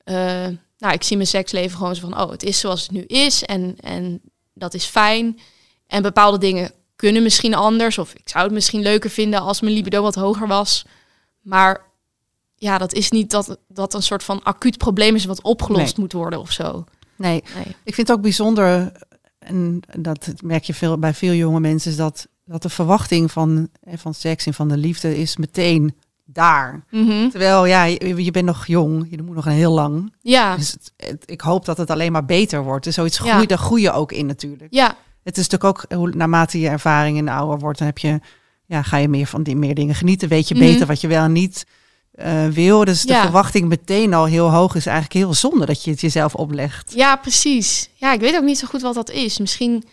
eh, 0.05 0.47
nou, 0.79 0.93
ik 0.95 1.03
zie 1.03 1.17
mijn 1.17 1.29
seksleven 1.29 1.77
gewoon 1.79 1.95
zo 1.95 2.09
van, 2.09 2.21
oh, 2.21 2.31
het 2.31 2.43
is 2.43 2.61
zoals 2.61 2.83
het 2.83 2.91
nu 2.91 3.03
is 3.03 3.45
en, 3.45 3.77
en 3.81 4.21
dat 4.55 4.75
is 4.75 4.85
fijn. 4.85 5.39
En 5.87 6.03
bepaalde 6.03 6.39
dingen 6.39 6.73
kunnen 6.97 7.23
misschien 7.23 7.55
anders, 7.55 7.99
of 7.99 8.15
ik 8.15 8.29
zou 8.29 8.45
het 8.45 8.53
misschien 8.53 8.83
leuker 8.83 9.11
vinden 9.11 9.41
als 9.41 9.61
mijn 9.61 9.75
libido 9.75 10.03
wat 10.03 10.15
hoger 10.15 10.47
was. 10.47 10.85
Maar 11.41 11.87
ja, 12.55 12.79
dat 12.79 12.93
is 12.93 13.11
niet 13.11 13.31
dat 13.31 13.59
dat 13.69 13.95
een 13.95 14.03
soort 14.03 14.23
van 14.25 14.43
acuut 14.43 14.79
probleem 14.79 15.15
is 15.15 15.25
wat 15.25 15.43
opgelost 15.43 15.97
Nee. 15.97 16.05
moet 16.05 16.13
worden 16.13 16.41
of 16.41 16.53
zo. 16.53 16.85
Nee, 17.17 17.43
Nee. 17.55 17.77
ik 17.85 17.95
vind 17.95 18.09
het 18.09 18.17
ook 18.17 18.23
bijzonder, 18.23 18.93
en 19.49 19.81
dat 19.99 20.33
merk 20.45 20.65
je 20.65 20.75
veel, 20.75 20.99
bij 20.99 21.15
veel 21.15 21.33
jonge 21.33 21.61
mensen, 21.61 21.91
is 21.91 21.97
dat, 21.97 22.29
dat 22.45 22.63
de 22.63 22.69
verwachting 22.69 23.31
van, 23.33 23.69
eh, 23.81 23.95
van 23.97 24.15
seks 24.15 24.47
en 24.47 24.55
van 24.55 24.69
de 24.69 24.77
liefde 24.77 25.19
is 25.19 25.37
meteen 25.37 25.95
daar. 26.25 26.85
Mhm. 26.91 27.29
Terwijl, 27.29 27.65
ja, 27.67 27.85
je, 27.85 28.25
je 28.25 28.31
bent 28.31 28.47
nog 28.47 28.67
jong, 28.67 29.07
je 29.11 29.23
moet 29.23 29.35
nog 29.35 29.47
een 29.47 29.53
heel 29.53 29.73
lang. 29.73 30.15
Ja, 30.21 30.57
Dus 30.57 30.73
het- 30.73 30.93
het- 30.97 31.23
ik 31.27 31.41
hoop 31.41 31.65
dat 31.65 31.77
het 31.77 31.91
alleen 31.91 32.13
maar 32.13 32.25
beter 32.25 32.63
wordt. 32.63 32.85
Dus 32.85 32.95
zoiets 32.95 33.19
Ja. 33.19 33.33
groeit, 33.33 33.49
daar 33.49 33.59
groei 33.59 33.83
je 33.83 33.93
ook 33.93 34.13
in 34.13 34.27
natuurlijk. 34.27 34.73
ja, 34.75 34.97
Het 35.25 35.37
is 35.39 35.49
natuurlijk 35.49 35.83
ook, 35.93 35.99
hoe, 35.99 36.11
naarmate 36.15 36.61
je 36.61 36.69
ervaring 36.69 37.19
en 37.19 37.29
ouder 37.29 37.59
wordt, 37.59 37.79
dan 37.79 37.87
heb 37.87 37.99
je, 37.99 38.21
ja, 38.67 38.83
ga 38.83 38.97
je 38.97 39.09
meer 39.09 39.27
van 39.27 39.43
die 39.43 39.57
meer 39.57 39.75
dingen 39.75 39.95
genieten. 39.95 40.29
Weet 40.29 40.49
je 40.49 40.55
Mhm. 40.55 40.65
beter 40.65 40.87
wat 40.87 41.01
je 41.01 41.09
wel 41.09 41.25
en 41.25 41.33
niet 41.33 41.67
eh, 42.19 42.47
wil. 42.47 42.85
Dus 42.85 43.03
de 43.03 43.15
verwachting 43.15 43.69
meteen 43.69 44.15
al 44.15 44.25
heel 44.25 44.51
hoog 44.51 44.75
is 44.75 44.87
eigenlijk 44.87 45.17
heel 45.25 45.35
zonde 45.35 45.67
dat 45.67 45.85
je 45.85 45.91
het 45.91 46.01
jezelf 46.01 46.35
oplegt. 46.35 46.93
ja, 46.95 47.17
precies. 47.17 47.89
Ja, 47.95 48.13
ik 48.13 48.21
weet 48.21 48.37
ook 48.37 48.43
niet 48.43 48.59
zo 48.59 48.67
goed 48.67 48.83
wat 48.83 48.95
dat 48.95 49.11
is. 49.11 49.39
Misschien 49.39 49.85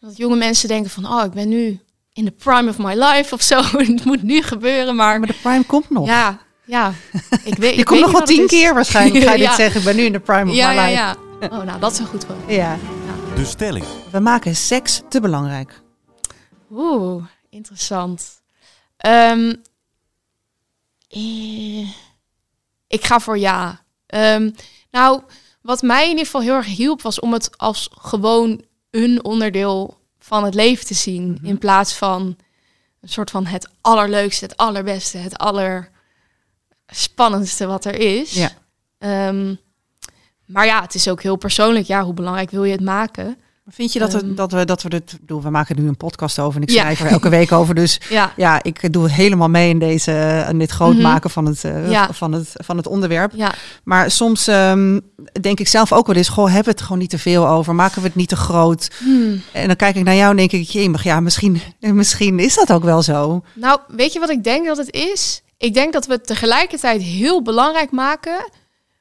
dat 0.00 0.16
jonge 0.16 0.36
mensen 0.36 0.68
denken 0.68 0.90
van, 0.90 1.06
oh, 1.06 1.24
ik 1.24 1.30
ben 1.32 1.48
nu 1.48 1.80
in 2.12 2.24
de 2.24 2.30
prime 2.30 2.70
of 2.70 2.78
my 2.78 2.94
life 2.94 3.34
of 3.34 3.42
zo. 3.42 3.62
het 3.76 4.04
moet 4.04 4.22
nu 4.22 4.42
gebeuren, 4.42 4.96
maar 4.96 5.18
Maar 5.18 5.28
de 5.28 5.38
prime 5.42 5.64
komt 5.64 5.90
nog. 5.90 6.06
ja, 6.06 6.38
ja. 6.64 6.92
Ik 7.44 7.54
weet, 7.54 7.74
je 7.74 7.78
ik 7.80 7.84
komt 7.84 8.00
weet 8.00 8.08
nog 8.10 8.18
wel 8.18 8.26
tien 8.36 8.46
keer 8.46 8.74
waarschijnlijk, 8.74 9.24
ga 9.24 9.32
je 9.32 9.38
dit 9.46 9.54
zeggen. 9.54 9.78
Ik 9.80 9.86
ben 9.86 9.96
nu 9.96 10.02
in 10.02 10.12
de 10.12 10.20
prime 10.20 10.50
of 10.50 10.56
Ja, 10.56 10.68
my 10.68 10.74
ja, 10.74 10.82
life. 10.84 10.92
ja. 10.96 11.16
Oh, 11.58 11.62
nou, 11.64 11.80
dat 11.80 11.92
is 11.92 11.98
een 11.98 12.06
goed 12.06 12.26
wel. 12.26 12.36
Ja. 12.48 12.76
De 13.34 13.44
stelling. 13.44 13.84
We 14.10 14.20
maken 14.20 14.56
seks 14.56 15.02
te 15.08 15.20
belangrijk. 15.20 15.80
Oeh, 16.72 17.24
interessant. 17.50 18.24
Ehm, 18.96 19.54
eh, 21.16 21.88
ik 22.86 23.04
ga 23.04 23.20
voor 23.20 23.38
ja. 23.38 23.84
Ehm, 24.06 24.50
nou, 24.90 25.22
wat 25.60 25.82
mij 25.82 26.02
in 26.02 26.08
ieder 26.08 26.24
geval 26.24 26.40
heel 26.40 26.54
erg 26.54 26.66
hielp, 26.66 27.02
was 27.02 27.20
om 27.20 27.32
het 27.32 27.58
als 27.58 27.88
gewoon 27.92 28.64
een 28.90 29.24
onderdeel 29.24 29.98
van 30.18 30.44
het 30.44 30.54
leven 30.54 30.86
te 30.86 30.94
zien. 30.94 31.30
Mhm. 31.30 31.46
In 31.46 31.58
plaats 31.58 31.94
van 31.94 32.36
een 33.00 33.08
soort 33.08 33.30
van 33.30 33.46
het 33.46 33.68
allerleukste, 33.80 34.44
het 34.44 34.56
allerbeste, 34.56 35.18
het 35.18 35.38
allerspannendste 35.38 37.66
wat 37.66 37.84
er 37.84 37.94
is. 37.94 38.32
Ja. 38.32 38.50
Ehm, 38.98 39.54
maar 40.46 40.66
ja, 40.66 40.82
het 40.82 40.94
is 40.94 41.08
ook 41.08 41.22
heel 41.22 41.36
persoonlijk. 41.36 41.86
Ja, 41.86 42.02
hoe 42.02 42.14
belangrijk 42.14 42.50
wil 42.50 42.64
je 42.64 42.72
het 42.72 42.80
maken? 42.80 43.40
Vind 43.68 43.92
je 43.92 43.98
dat 43.98 44.12
we, 44.12 44.18
Ehm. 44.20 44.34
dat 44.34 44.52
we, 44.52 44.64
dat 44.64 44.82
we 44.82 44.88
dit, 44.88 45.16
bedoel, 45.20 45.42
we 45.42 45.50
maken 45.50 45.76
nu 45.80 45.88
een 45.88 45.96
podcast 45.96 46.38
over 46.38 46.56
en 46.56 46.62
ik 46.66 46.70
Ja. 46.74 46.80
schrijf 46.80 47.00
er 47.00 47.06
elke 47.06 47.28
week 47.28 47.52
over. 47.52 47.74
Dus 47.74 48.00
Ja, 48.08 48.32
ja, 48.36 48.62
ik 48.62 48.92
doe 48.92 49.10
helemaal 49.10 49.48
mee 49.48 49.68
in 49.68 49.78
deze, 49.78 50.46
in 50.50 50.58
dit 50.58 50.70
groot 50.70 50.92
Mhm. 50.92 51.02
maken 51.02 51.30
van 51.30 51.46
het, 51.46 51.64
eh, 51.64 51.90
Ja. 51.90 52.08
van 52.12 52.32
het, 52.32 52.48
van 52.52 52.76
het 52.76 52.86
onderwerp. 52.86 53.32
Maar 53.84 54.10
soms 54.10 54.46
ehm, 54.48 55.00
denk 55.40 55.60
ik 55.60 55.68
zelf 55.68 55.92
ook 55.92 56.06
wel 56.06 56.16
eens, 56.16 56.28
goh, 56.28 56.44
hebben 56.46 56.64
we 56.64 56.70
het 56.70 56.80
gewoon 56.80 56.98
niet 56.98 57.10
te 57.10 57.18
veel 57.18 57.48
over? 57.48 57.74
Maken 57.74 58.00
we 58.00 58.06
het 58.06 58.16
niet 58.16 58.28
te 58.28 58.36
groot? 58.36 58.90
Hmm. 58.98 59.42
En 59.52 59.66
dan 59.66 59.76
kijk 59.76 59.96
ik 59.96 60.04
naar 60.04 60.14
jou 60.14 60.30
en 60.30 60.36
denk 60.36 60.52
ik, 60.52 60.68
jemig, 60.68 61.02
ja, 61.04 61.20
misschien, 61.20 61.60
misschien 61.80 62.38
is 62.38 62.54
dat 62.54 62.72
ook 62.72 62.84
wel 62.84 63.02
zo. 63.02 63.42
Nou, 63.54 63.80
weet 63.88 64.12
je 64.12 64.20
wat 64.20 64.30
ik 64.30 64.44
denk 64.44 64.66
dat 64.66 64.76
het 64.76 64.92
is? 64.94 65.42
Ik 65.58 65.74
denk 65.74 65.92
dat 65.92 66.06
we 66.06 66.12
het 66.12 66.26
tegelijkertijd 66.26 67.02
heel 67.02 67.42
belangrijk 67.42 67.90
maken, 67.90 68.50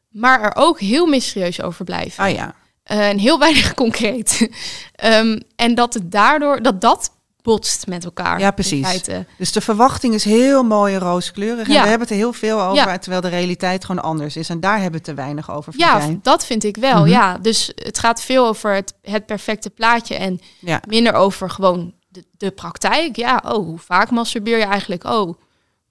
maar 0.10 0.42
er 0.42 0.52
ook 0.56 0.80
heel 0.80 1.06
mysterieus 1.06 1.62
over 1.62 1.86
blijven. 1.86 2.24
Ah 2.24 2.32
ja, 2.32 2.54
Eh, 2.86 3.10
en 3.10 3.18
heel 3.18 3.40
weinig 3.46 3.74
concreet. 3.74 4.50
Ehm, 4.96 5.40
en 5.56 5.76
dat 5.76 5.94
het 5.94 6.12
daardoor, 6.12 6.62
dat 6.62 6.82
dat 6.82 7.12
botst 7.42 7.88
met 7.88 8.06
elkaar. 8.06 8.40
Ja, 8.40 8.52
precies. 8.52 9.04
dus 9.38 9.52
de 9.52 9.62
verwachting 9.62 10.14
is 10.14 10.24
heel 10.24 10.64
mooi 10.64 10.94
en 10.94 11.00
rooskleurig. 11.00 11.68
En 11.68 11.74
Ja. 11.74 11.82
we 11.82 11.88
hebben 11.88 12.08
het 12.08 12.10
er 12.18 12.22
heel 12.22 12.34
veel 12.34 12.62
over, 12.62 12.76
Ja. 12.76 12.98
terwijl 12.98 13.22
de 13.22 13.28
realiteit 13.28 13.86
gewoon 13.86 14.04
anders 14.04 14.36
is. 14.36 14.50
En 14.50 14.60
daar 14.60 14.82
hebben 14.82 15.00
we 15.00 15.06
te 15.06 15.14
weinig 15.14 15.52
over. 15.52 15.74
Ja, 15.78 16.10
dat 16.22 16.46
vind 16.46 16.64
ik 16.64 16.78
wel. 16.78 17.00
Mhm. 17.00 17.10
Ja, 17.10 17.38
dus 17.38 17.72
het 17.76 18.00
gaat 18.00 18.22
veel 18.22 18.48
over 18.48 18.74
het, 18.74 18.94
het 19.02 19.26
perfecte 19.26 19.70
plaatje 19.70 20.16
en 20.16 20.40
ja. 20.60 20.82
minder 20.88 21.14
over 21.14 21.50
gewoon 21.50 21.94
de, 22.08 22.26
de 22.38 22.52
praktijk. 22.52 23.16
Ja, 23.16 23.44
oh, 23.46 23.66
hoe 23.66 23.80
vaak 23.80 24.12
masturbeer 24.12 24.58
je 24.58 24.66
eigenlijk? 24.66 25.04
Oh, 25.04 25.34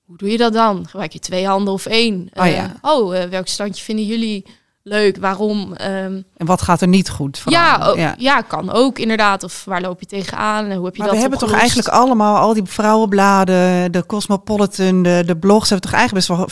hoe 0.04 0.16
doe 0.16 0.30
je 0.30 0.36
dat 0.36 0.52
dan? 0.52 0.86
Gebruik 0.88 1.12
je 1.12 1.18
twee 1.18 1.46
handen 1.46 1.72
of 1.72 1.86
één? 1.86 2.30
Oh, 2.34 2.46
ja. 2.46 2.74
oh 2.80 3.16
eh, 3.18 3.28
welk 3.28 3.46
standje 3.46 3.84
vinden 3.84 4.04
jullie 4.04 4.46
leuk? 4.86 5.16
Waarom? 5.16 5.72
Ehm, 5.74 6.20
En 6.36 6.46
wat 6.46 6.62
gaat 6.62 6.80
er 6.80 6.88
niet 6.88 7.10
goed? 7.10 7.38
vooral? 7.38 7.96
ja, 7.96 8.14
ja. 8.18 8.40
kan 8.40 8.70
ook 8.72 8.98
inderdaad. 8.98 9.42
Of 9.42 9.64
waar 9.64 9.80
loop 9.80 10.00
je 10.00 10.06
tegenaan? 10.06 10.64
En 10.70 10.76
hoe 10.76 10.84
heb 10.84 10.94
je 10.94 10.98
Maar 11.02 11.08
dat 11.08 11.16
we 11.16 11.22
hebben 11.22 11.38
toch 11.48 11.52
eigenlijk 11.58 11.88
allemaal, 11.88 12.36
al 12.36 12.54
die 12.54 12.62
vrouwenbladen, 12.64 13.92
de 13.92 14.06
Cosmopolitan, 14.06 15.02
de, 15.02 15.22
de 15.26 15.36
blogs, 15.36 15.68
hebben 15.70 15.90
toch 15.90 15.98
eigenlijk 15.98 16.26
best 16.26 16.38
wel, 16.38 16.48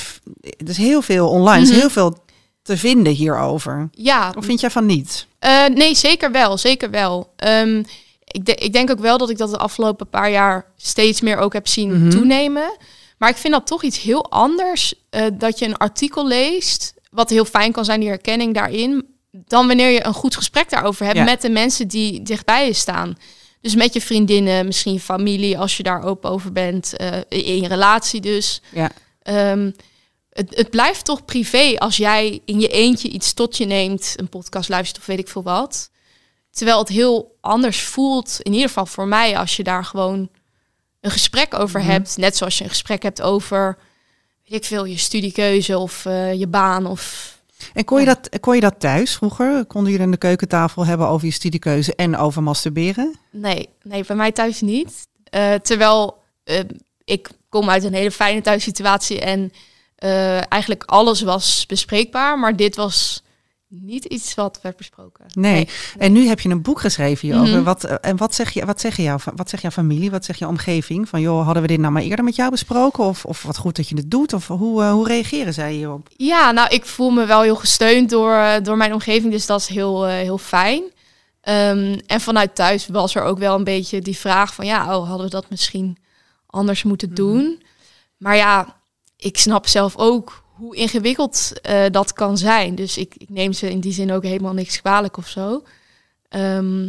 er 0.58 0.68
is 0.68 0.76
heel 0.76 1.02
veel 1.02 1.28
online, 1.28 1.62
is 1.62 1.70
Mhm. 1.70 1.78
heel 1.78 1.90
veel 1.90 2.18
te 2.62 2.76
vinden 2.76 3.12
hierover. 3.12 3.88
Ja, 3.92 4.32
Of 4.36 4.44
vind 4.44 4.60
jij 4.60 4.70
van 4.70 4.86
niet? 4.86 5.26
Eh, 5.38 5.66
nee, 5.66 5.94
zeker 5.94 6.30
wel. 6.32 6.58
Zeker 6.58 6.90
wel. 6.90 7.32
Ehm, 7.36 7.82
ik, 8.24 8.44
de- 8.44 8.54
ik 8.54 8.72
denk 8.72 8.90
ook 8.90 9.00
wel 9.00 9.18
dat 9.18 9.30
ik 9.30 9.38
dat 9.38 9.50
de 9.50 9.58
afgelopen 9.58 10.08
paar 10.08 10.30
jaar 10.30 10.64
steeds 10.76 11.20
meer 11.20 11.36
ook 11.36 11.52
heb 11.52 11.68
zien 11.68 11.98
Mhm. 12.00 12.10
toenemen. 12.10 12.76
Maar 13.18 13.28
ik 13.30 13.36
vind 13.36 13.52
dat 13.52 13.66
toch 13.66 13.82
iets 13.82 14.00
heel 14.00 14.30
anders 14.30 14.94
eh, 15.10 15.26
dat 15.32 15.58
je 15.58 15.64
een 15.66 15.76
artikel 15.76 16.26
leest, 16.26 16.94
wat 17.12 17.30
heel 17.30 17.44
fijn 17.44 17.72
kan 17.72 17.84
zijn, 17.84 18.00
die 18.00 18.08
herkenning 18.08 18.54
daarin, 18.54 19.06
dan 19.30 19.66
wanneer 19.66 19.88
je 19.90 20.04
een 20.06 20.14
goed 20.14 20.36
gesprek 20.36 20.70
daarover 20.70 21.04
hebt 21.04 21.16
Ja. 21.18 21.24
met 21.24 21.42
de 21.42 21.50
mensen 21.50 21.88
die 21.88 22.22
dichtbij 22.22 22.66
je 22.66 22.72
staan. 22.72 23.14
Dus 23.60 23.74
met 23.74 23.92
je 23.94 24.00
vriendinnen, 24.00 24.66
misschien 24.66 25.00
familie, 25.00 25.58
als 25.58 25.76
je 25.76 25.82
daar 25.82 26.02
open 26.04 26.30
over 26.30 26.52
bent, 26.52 26.96
eh, 26.96 27.16
in 27.28 27.60
je 27.60 27.68
relatie 27.68 28.20
dus. 28.20 28.62
Ja. 28.72 28.90
Ehm, 29.22 29.70
het, 30.30 30.56
het 30.56 30.70
blijft 30.70 31.04
toch 31.04 31.24
privé 31.24 31.74
als 31.78 31.96
jij 31.96 32.40
in 32.44 32.60
je 32.60 32.68
eentje 32.68 33.08
iets 33.08 33.32
tot 33.34 33.56
je 33.56 33.64
neemt, 33.64 34.12
een 34.16 34.28
podcast 34.28 34.68
luistert 34.68 34.98
of 35.00 35.06
weet 35.06 35.18
ik 35.18 35.28
veel 35.28 35.42
wat. 35.42 35.90
Terwijl 36.50 36.78
het 36.78 36.88
heel 36.88 37.36
anders 37.40 37.80
voelt, 37.82 38.38
in 38.42 38.52
ieder 38.52 38.68
geval 38.68 38.86
voor 38.86 39.06
mij, 39.06 39.38
als 39.38 39.56
je 39.56 39.62
daar 39.62 39.84
gewoon 39.84 40.28
een 41.00 41.10
gesprek 41.10 41.54
over 41.54 41.80
Mhm. 41.80 41.90
hebt. 41.90 42.16
Net 42.16 42.36
zoals 42.36 42.58
je 42.58 42.64
een 42.64 42.70
gesprek 42.70 43.02
hebt 43.02 43.22
over, 43.22 43.78
ik 44.52 44.64
veel, 44.64 44.84
je 44.84 44.96
studiekeuze 44.96 45.78
of 45.78 46.06
eh, 46.06 46.34
je 46.34 46.46
baan 46.46 46.86
of... 46.86 47.30
En 47.74 47.84
kon 47.84 48.00
je, 48.00 48.06
dat, 48.06 48.40
kon 48.40 48.54
je 48.54 48.60
dat 48.60 48.80
thuis 48.80 49.14
vroeger? 49.14 49.64
Konden 49.64 49.90
jullie 49.90 50.06
aan 50.06 50.12
de 50.12 50.18
keukentafel 50.18 50.86
hebben 50.86 51.08
over 51.08 51.26
je 51.26 51.32
studiekeuze 51.32 51.94
en 51.94 52.16
over 52.16 52.42
masturberen? 52.42 53.16
Nee, 53.30 53.68
nee, 53.82 54.04
bij 54.04 54.16
mij 54.16 54.32
thuis 54.32 54.60
niet. 54.60 55.06
Eh, 55.24 55.54
terwijl 55.54 56.22
eh, 56.44 56.60
ik 57.04 57.28
kom 57.48 57.70
uit 57.70 57.84
een 57.84 57.94
hele 57.94 58.10
fijne 58.10 58.40
thuissituatie 58.40 59.20
en 59.20 59.52
eigenlijk 60.48 60.82
alles 60.84 61.20
was 61.20 61.66
bespreekbaar, 61.66 62.38
maar 62.38 62.56
dit 62.56 62.76
was 62.76 63.22
niet 63.80 64.04
iets 64.04 64.34
wat 64.34 64.58
werd 64.62 64.76
besproken. 64.76 65.24
Nee. 65.32 65.68
En 65.98 66.12
nu 66.12 66.26
heb 66.26 66.40
je 66.40 66.48
een 66.48 66.62
boek 66.62 66.80
geschreven 66.80 67.28
hierover. 67.28 67.54
Mhm. 67.54 67.62
Wat, 67.62 67.84
eh, 67.84 67.96
en 68.00 68.16
wat 68.16 68.34
zeg, 68.34 68.50
je, 68.50 68.64
wat, 68.64 68.80
zeg 68.80 68.96
je 68.96 69.02
jou, 69.02 69.20
wat 69.36 69.50
zeg 69.50 69.62
jouw 69.62 69.70
familie, 69.70 70.10
wat 70.10 70.24
zeg 70.24 70.38
je 70.38 70.46
omgeving? 70.46 71.08
Van 71.08 71.20
joh, 71.20 71.44
hadden 71.44 71.62
we 71.62 71.68
dit 71.68 71.78
nou 71.78 71.92
maar 71.92 72.02
eerder 72.02 72.24
met 72.24 72.36
jou 72.36 72.50
besproken? 72.50 73.04
Of, 73.04 73.24
of 73.24 73.42
wat 73.42 73.56
goed 73.56 73.76
dat 73.76 73.88
je 73.88 73.96
het 73.96 74.10
doet? 74.10 74.32
Of 74.32 74.46
hoe, 74.48 74.82
eh, 74.82 74.92
hoe 74.92 75.06
reageren 75.06 75.54
zij 75.54 75.72
hierop? 75.72 76.08
Ja, 76.16 76.50
nou, 76.50 76.68
ik 76.68 76.86
voel 76.86 77.10
me 77.10 77.26
wel 77.26 77.42
heel 77.42 77.56
gesteund 77.56 78.10
door, 78.10 78.34
eh, 78.34 78.54
door 78.62 78.76
mijn 78.76 78.92
omgeving, 78.92 79.32
dus 79.32 79.46
dat 79.46 79.60
is 79.60 79.66
heel, 79.66 80.06
heel 80.06 80.38
fijn. 80.38 80.82
Ehm, 81.40 81.98
en 82.06 82.20
vanuit 82.20 82.54
thuis 82.54 82.86
was 82.86 83.14
er 83.14 83.22
ook 83.22 83.38
wel 83.38 83.54
een 83.54 83.64
beetje 83.64 84.00
die 84.00 84.18
vraag 84.18 84.54
van, 84.54 84.66
ja, 84.66 84.96
oh, 84.96 85.08
hadden 85.08 85.26
we 85.26 85.32
dat 85.32 85.50
misschien 85.50 85.96
anders 86.46 86.82
moeten 86.82 87.14
doen? 87.14 87.62
Maar 88.16 88.36
ja, 88.36 88.76
ik 89.16 89.38
snap 89.38 89.66
zelf 89.66 89.96
ook 89.96 90.41
hoe 90.62 90.76
ingewikkeld 90.76 91.60
eh, 91.62 91.84
dat 91.90 92.12
kan 92.12 92.38
zijn. 92.38 92.74
Dus 92.74 92.96
ik, 92.98 93.14
ik 93.16 93.28
neem 93.28 93.52
ze 93.52 93.70
in 93.70 93.80
die 93.80 93.92
zin 93.92 94.12
ook 94.12 94.22
helemaal 94.22 94.52
niks 94.52 94.80
kwalijk 94.80 95.16
of 95.16 95.28
zo. 95.28 95.62
Ehm, 96.28 96.88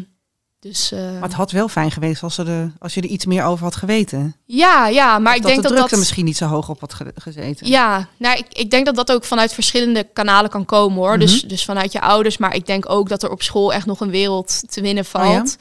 dus 0.60 0.92
eh, 0.92 1.00
Maar 1.12 1.22
het 1.22 1.34
had 1.34 1.52
wel 1.52 1.68
fijn 1.68 1.92
geweest 1.92 2.24
als, 2.24 2.36
ze 2.36 2.44
er, 2.44 2.72
als 2.80 2.94
je 2.94 3.02
er 3.02 3.08
iets 3.08 3.26
meer 3.26 3.44
over 3.44 3.64
had 3.64 3.76
geweten. 3.76 4.36
ja, 4.46 4.88
ja, 4.88 5.20
maar 5.20 5.32
Of 5.32 5.38
ik 5.38 5.42
dat 5.44 5.52
denk 5.52 5.64
de 5.64 5.74
dat 5.74 5.90
dat 5.90 6.00
misschien 6.00 6.26
niet 6.26 6.38
zo 6.38 6.46
hoog 6.46 6.70
op 6.70 6.80
had 6.80 6.94
ge- 6.94 7.12
gezeten. 7.16 7.68
Ja, 7.68 8.08
nou, 8.18 8.38
ik, 8.38 8.46
ik 8.50 8.70
denk 8.72 8.86
dat 8.86 8.96
dat 8.96 9.12
ook 9.12 9.24
vanuit 9.24 9.54
verschillende 9.54 10.08
kanalen 10.14 10.50
kan 10.50 10.66
komen 10.66 10.98
hoor. 10.98 11.20
dus, 11.20 11.40
Mhm. 11.40 11.48
dus 11.48 11.66
vanuit 11.66 11.92
je 11.92 12.02
ouders. 12.02 12.38
Maar 12.38 12.56
ik 12.56 12.66
denk 12.66 12.90
ook 12.90 13.10
dat 13.10 13.24
er 13.24 13.30
op 13.32 13.42
school 13.42 13.74
echt 13.74 13.86
nog 13.86 14.00
een 14.00 14.10
wereld 14.10 14.72
te 14.72 14.82
winnen 14.82 15.06
valt. 15.06 15.58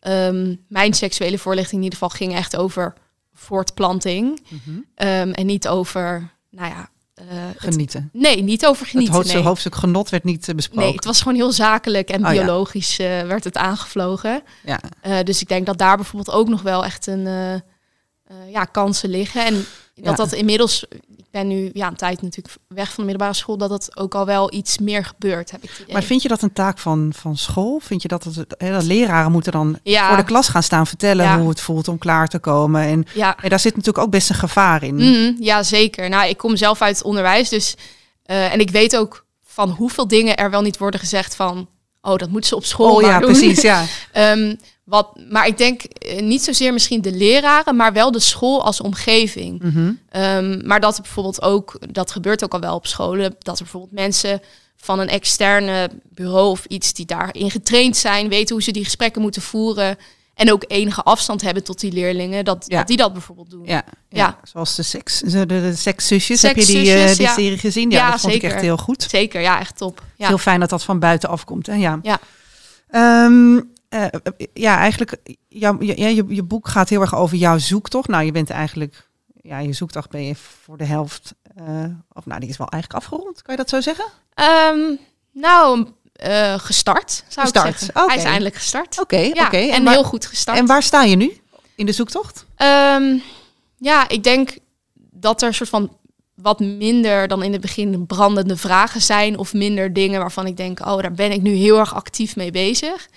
Ehm, 0.00 0.54
mijn 0.68 0.94
seksuele 0.94 1.38
voorlichting 1.38 1.76
in 1.78 1.82
ieder 1.84 1.98
geval 1.98 2.16
ging 2.16 2.34
echt 2.34 2.56
over 2.56 2.94
voortplanting. 3.34 4.40
Mhm. 4.48 4.78
Ehm, 4.94 5.30
en 5.30 5.46
niet 5.46 5.68
over, 5.68 6.30
nou 6.50 6.68
ja... 6.68 6.88
eh, 7.28 7.36
het- 7.46 7.56
Genieten. 7.74 8.10
nee, 8.12 8.42
niet 8.42 8.66
over 8.66 8.86
genieten. 8.86 9.02
het 9.06 9.14
hoofdstuk, 9.14 9.36
nee. 9.38 9.46
hoofdstuk 9.48 9.74
genot 9.74 10.08
werd 10.10 10.24
niet 10.24 10.48
eh, 10.48 10.54
besproken. 10.54 10.84
nee, 10.84 10.94
het 10.94 11.04
was 11.04 11.18
gewoon 11.18 11.34
heel 11.34 11.52
zakelijk 11.52 12.08
en 12.10 12.24
Oh 12.24 12.30
biologisch 12.30 12.98
eh, 12.98 13.22
werd 13.22 13.44
het 13.44 13.56
aangevlogen. 13.56 14.42
ja. 14.64 14.80
Dus 15.22 15.40
ik 15.40 15.48
denk 15.48 15.66
dat 15.66 15.78
daar 15.78 15.96
bijvoorbeeld 15.96 16.36
ook 16.36 16.48
nog 16.48 16.62
wel 16.62 16.84
echt 16.84 17.06
een 17.06 17.28
ja, 18.50 18.64
kansen 18.64 19.08
liggen. 19.10 19.44
En 19.46 19.54
dat 19.54 19.64
Ja. 19.94 20.14
dat 20.14 20.32
inmiddels, 20.32 20.84
ben 21.30 21.46
nu 21.46 21.70
ja, 21.72 21.86
een 21.86 21.96
tijd 21.96 22.22
natuurlijk 22.22 22.56
weg 22.68 22.86
van 22.86 22.94
de 22.96 23.10
middelbare 23.10 23.34
school, 23.38 23.56
dat 23.56 23.70
het 23.70 23.96
ook 23.96 24.14
al 24.14 24.26
wel 24.26 24.52
iets 24.52 24.78
meer 24.78 25.04
gebeurt, 25.04 25.50
heb 25.50 25.62
ik 25.62 25.68
het 25.70 25.78
idee. 25.78 25.92
Maar 25.92 26.02
vind 26.02 26.22
je 26.22 26.28
dat 26.28 26.42
een 26.42 26.52
taak 26.52 26.78
van, 26.78 27.12
van 27.16 27.36
school? 27.36 27.78
Vind 27.82 28.02
je 28.02 28.08
dat, 28.08 28.24
het, 28.24 28.54
hè, 28.58 28.70
dat 28.72 28.84
leraren 28.84 29.32
moeten 29.32 29.52
dan 29.52 29.78
Ja. 29.82 30.08
voor 30.08 30.16
de 30.16 30.24
klas 30.24 30.48
gaan 30.48 30.62
staan 30.62 30.86
vertellen 30.86 31.24
Ja. 31.24 31.38
hoe 31.38 31.48
het 31.48 31.60
voelt 31.60 31.88
om 31.88 31.98
klaar 31.98 32.28
te 32.28 32.38
komen? 32.38 32.82
En, 32.82 33.04
ja, 33.14 33.36
en 33.42 33.48
daar 33.48 33.60
zit 33.60 33.76
natuurlijk 33.76 34.04
ook 34.04 34.10
best 34.10 34.28
een 34.30 34.34
gevaar 34.36 34.82
in. 34.82 34.94
Mhm, 34.94 35.32
ja, 35.42 35.62
zeker. 35.62 36.08
Nou, 36.08 36.28
ik 36.28 36.36
kom 36.36 36.56
zelf 36.56 36.82
uit 36.82 36.96
het 36.96 37.04
onderwijs, 37.06 37.48
dus 37.48 37.74
eh, 38.22 38.52
en 38.52 38.60
ik 38.60 38.70
weet 38.70 38.96
ook 38.96 39.24
van 39.44 39.70
hoeveel 39.70 40.08
dingen 40.08 40.36
er 40.36 40.50
wel 40.50 40.62
niet 40.62 40.78
worden 40.78 41.00
gezegd 41.00 41.36
van, 41.36 41.68
oh, 42.02 42.16
dat 42.16 42.28
moeten 42.28 42.48
ze 42.48 42.56
op 42.56 42.64
school 42.64 42.94
Oh 42.94 43.02
maar 43.02 43.10
ja, 43.10 43.18
doen. 43.18 43.32
precies. 43.32 43.62
Ja. 43.62 43.84
Ehm, 44.12 44.54
wat, 44.84 45.18
maar 45.28 45.46
ik 45.46 45.58
denk 45.58 45.82
eh, 45.82 46.22
niet 46.22 46.42
zozeer 46.42 46.72
misschien 46.72 47.00
de 47.00 47.12
leraren, 47.12 47.76
maar 47.76 47.92
wel 47.92 48.10
de 48.10 48.18
school 48.20 48.64
als 48.64 48.80
omgeving. 48.80 49.62
Mhm. 49.62 49.92
Ehm, 50.08 50.66
maar 50.66 50.80
dat 50.80 50.96
er 50.96 51.02
bijvoorbeeld 51.02 51.42
ook, 51.42 51.78
dat 51.92 52.10
gebeurt 52.10 52.44
ook 52.44 52.52
al 52.52 52.60
wel 52.60 52.74
op 52.74 52.86
scholen, 52.86 53.36
dat 53.38 53.56
er 53.58 53.62
bijvoorbeeld 53.62 53.92
mensen 53.92 54.42
van 54.76 54.98
een 54.98 55.08
externe 55.08 55.90
bureau 56.04 56.50
of 56.50 56.64
iets 56.64 56.92
die 56.92 57.06
daarin 57.06 57.50
getraind 57.50 57.96
zijn, 57.96 58.28
weten 58.28 58.54
hoe 58.54 58.64
ze 58.64 58.70
die 58.70 58.84
gesprekken 58.84 59.22
moeten 59.22 59.42
voeren 59.42 59.98
en 60.40 60.52
ook 60.52 60.64
enige 60.66 61.02
afstand 61.02 61.42
hebben 61.42 61.64
tot 61.64 61.80
die 61.80 61.92
leerlingen, 61.92 62.44
dat, 62.44 62.64
Ja. 62.68 62.78
dat 62.78 62.86
die 62.86 62.96
dat 62.96 63.12
bijvoorbeeld 63.12 63.50
doen. 63.50 63.64
Ja, 63.64 63.84
ja. 64.08 64.38
Zoals 64.42 64.74
de 64.74 64.82
seks, 64.82 65.18
de, 65.18 65.46
de, 65.46 65.74
sekszusjes. 65.76 66.42
Heb 66.42 66.56
je 66.56 66.66
die, 66.66 66.92
eh, 66.92 67.16
die 67.16 67.28
serie 67.28 67.58
gezien? 67.58 67.90
Ja, 67.90 68.10
dat 68.10 68.20
vond 68.20 68.34
ik 68.34 68.42
echt 68.42 68.60
heel 68.60 68.76
goed. 68.76 69.02
Zeker, 69.10 69.40
ja, 69.40 69.60
echt 69.60 69.76
top. 69.76 70.02
Heel 70.16 70.38
fijn 70.38 70.60
dat 70.60 70.70
dat 70.70 70.82
van 70.82 70.98
buiten 70.98 71.28
afkomt. 71.28 71.66
Hè? 71.66 71.74
Ja. 71.74 71.98
Ja. 72.02 72.18
Ehm, 72.88 73.60
eh, 73.88 74.06
ja, 74.52 74.76
eigenlijk, 74.76 75.16
jouw, 75.48 75.76
je, 75.80 76.14
je, 76.14 76.24
je 76.28 76.42
boek 76.42 76.68
gaat 76.68 76.88
heel 76.88 77.00
erg 77.00 77.14
over 77.14 77.36
jouw 77.36 77.58
zoektocht. 77.58 78.08
Nou, 78.08 78.24
je 78.24 78.32
bent 78.32 78.50
eigenlijk, 78.50 79.08
ja, 79.42 79.58
je 79.58 79.72
zoektocht 79.72 80.10
ben 80.10 80.24
je 80.24 80.34
voor 80.34 80.76
de 80.76 80.84
helft, 80.84 81.34
eh, 81.56 81.84
of 82.12 82.26
nou, 82.26 82.40
die 82.40 82.48
is 82.48 82.56
wel 82.56 82.68
eigenlijk 82.68 83.02
afgerond. 83.02 83.42
Kan 83.42 83.54
je 83.54 83.60
dat 83.60 83.70
zo 83.70 83.80
zeggen? 83.80 84.06
Ehm, 84.34 84.96
nou, 85.32 85.88
eh, 86.20 86.58
gestart 86.58 87.24
zou 87.28 87.46
Gestart, 87.46 87.68
ik 87.70 87.76
zeggen. 87.78 88.06
Hij 88.08 88.16
is 88.16 88.22
eindelijk 88.24 88.54
gestart. 88.54 89.00
Oké, 89.00 89.16
Ja, 89.18 89.46
oké. 89.46 89.56
en 89.56 89.84
waar, 89.84 89.92
heel 89.94 90.04
goed 90.04 90.26
gestart. 90.26 90.58
en 90.58 90.66
waar 90.66 90.82
sta 90.82 91.02
je 91.02 91.16
nu 91.16 91.40
in 91.74 91.86
de 91.86 91.92
zoektocht? 91.92 92.46
Ehm, 92.56 93.16
ja, 93.78 94.08
ik 94.08 94.22
denk 94.22 94.56
dat 95.12 95.42
er 95.42 95.54
soort 95.54 95.68
van 95.68 95.96
wat 96.34 96.60
minder 96.60 97.28
dan 97.28 97.42
in 97.42 97.52
het 97.52 97.60
begin 97.60 98.06
brandende 98.06 98.56
vragen 98.56 99.00
zijn 99.02 99.38
of 99.38 99.52
minder 99.52 99.92
dingen 99.92 100.20
waarvan 100.20 100.46
ik 100.46 100.56
denk, 100.56 100.80
oh, 100.86 101.00
daar 101.00 101.12
ben 101.12 101.32
ik 101.32 101.42
nu 101.42 101.52
heel 101.54 101.78
erg 101.78 101.94
actief 101.94 102.36
mee 102.36 102.50
bezig. 102.50 103.08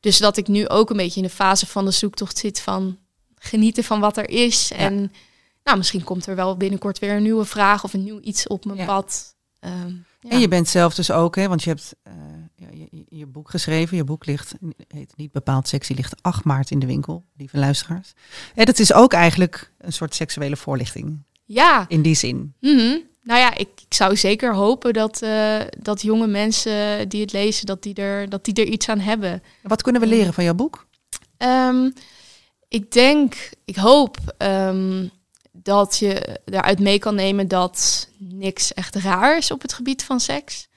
Dus 0.00 0.18
dat 0.18 0.36
ik 0.36 0.48
nu 0.48 0.68
ook 0.68 0.90
een 0.90 0.96
beetje 0.96 1.20
in 1.20 1.26
de 1.26 1.32
fase 1.32 1.66
van 1.66 1.84
de 1.84 1.90
zoektocht 1.90 2.38
zit 2.38 2.60
van 2.60 2.98
genieten 3.38 3.84
van 3.84 4.00
wat 4.00 4.16
er 4.16 4.28
is. 4.30 4.72
En 4.72 5.12
nou, 5.64 5.76
misschien 5.78 6.04
komt 6.04 6.26
er 6.26 6.34
wel 6.36 6.56
binnenkort 6.56 6.98
weer 6.98 7.12
een 7.12 7.22
nieuwe 7.22 7.44
vraag 7.44 7.84
of 7.84 7.92
een 7.94 8.02
nieuw 8.04 8.20
iets 8.20 8.46
op 8.46 8.64
mijn 8.64 8.78
Ja. 8.78 8.84
pad. 8.84 9.34
Ehm, 9.60 9.88
ja. 10.20 10.30
En 10.30 10.40
je 10.40 10.48
bent 10.48 10.68
zelf 10.68 10.94
dus 10.94 11.10
ook, 11.10 11.36
hè, 11.36 11.48
want 11.48 11.62
je 11.62 11.68
hebt 11.70 11.94
eh, 12.02 12.12
ja, 12.56 12.66
je, 12.72 12.88
je- 12.90 13.16
je 13.18 13.26
boek 13.40 13.50
geschreven. 13.50 13.96
Je 13.96 14.04
boek 14.04 14.26
ligt, 14.26 14.54
heet 14.88 15.12
niet 15.16 15.32
bepaald 15.32 15.68
sexy, 15.68 15.92
ligt 15.92 16.14
8 16.22 16.44
maart 16.44 16.70
in 16.70 16.78
de 16.78 16.86
winkel, 16.86 17.24
lieve 17.36 17.58
luisteraars. 17.58 18.12
En 18.54 18.64
dat 18.64 18.78
is 18.78 18.92
ook 18.92 19.12
eigenlijk 19.12 19.72
een 19.78 19.92
soort 19.92 20.14
seksuele 20.14 20.56
voorlichting, 20.56 21.22
ja, 21.44 21.84
in 21.88 22.02
die 22.02 22.14
zin. 22.14 22.54
Mhm. 22.60 22.98
Nou 23.22 23.40
ja, 23.40 23.54
ik, 23.54 23.68
ik 23.88 23.94
zou 23.94 24.16
zeker 24.16 24.54
hopen 24.54 24.92
dat, 24.92 25.22
eh, 25.22 25.60
dat 25.78 26.02
jonge 26.02 26.26
mensen 26.26 27.08
die 27.08 27.20
het 27.20 27.32
lezen, 27.32 27.66
dat 27.66 27.82
die, 27.82 27.94
er, 27.94 28.28
dat 28.28 28.44
die 28.44 28.54
er 28.54 28.66
iets 28.66 28.88
aan 28.88 28.98
hebben. 28.98 29.42
Wat 29.62 29.82
kunnen 29.82 30.00
we 30.00 30.06
leren 30.06 30.32
van 30.32 30.44
jouw 30.44 30.54
boek? 30.54 30.86
Ehm, 31.36 31.90
ik 32.68 32.92
denk, 32.92 33.50
ik 33.64 33.76
hoop 33.76 34.16
ehm, 34.38 35.06
dat 35.52 35.98
je 35.98 36.40
daaruit 36.44 36.78
mee 36.78 36.98
kan 36.98 37.14
nemen 37.14 37.48
dat 37.48 38.08
niks 38.18 38.74
echt 38.74 38.94
raar 38.94 39.36
is 39.36 39.50
op 39.50 39.62
het 39.62 39.72
gebied 39.72 40.04
van 40.04 40.20
seks. 40.20 40.68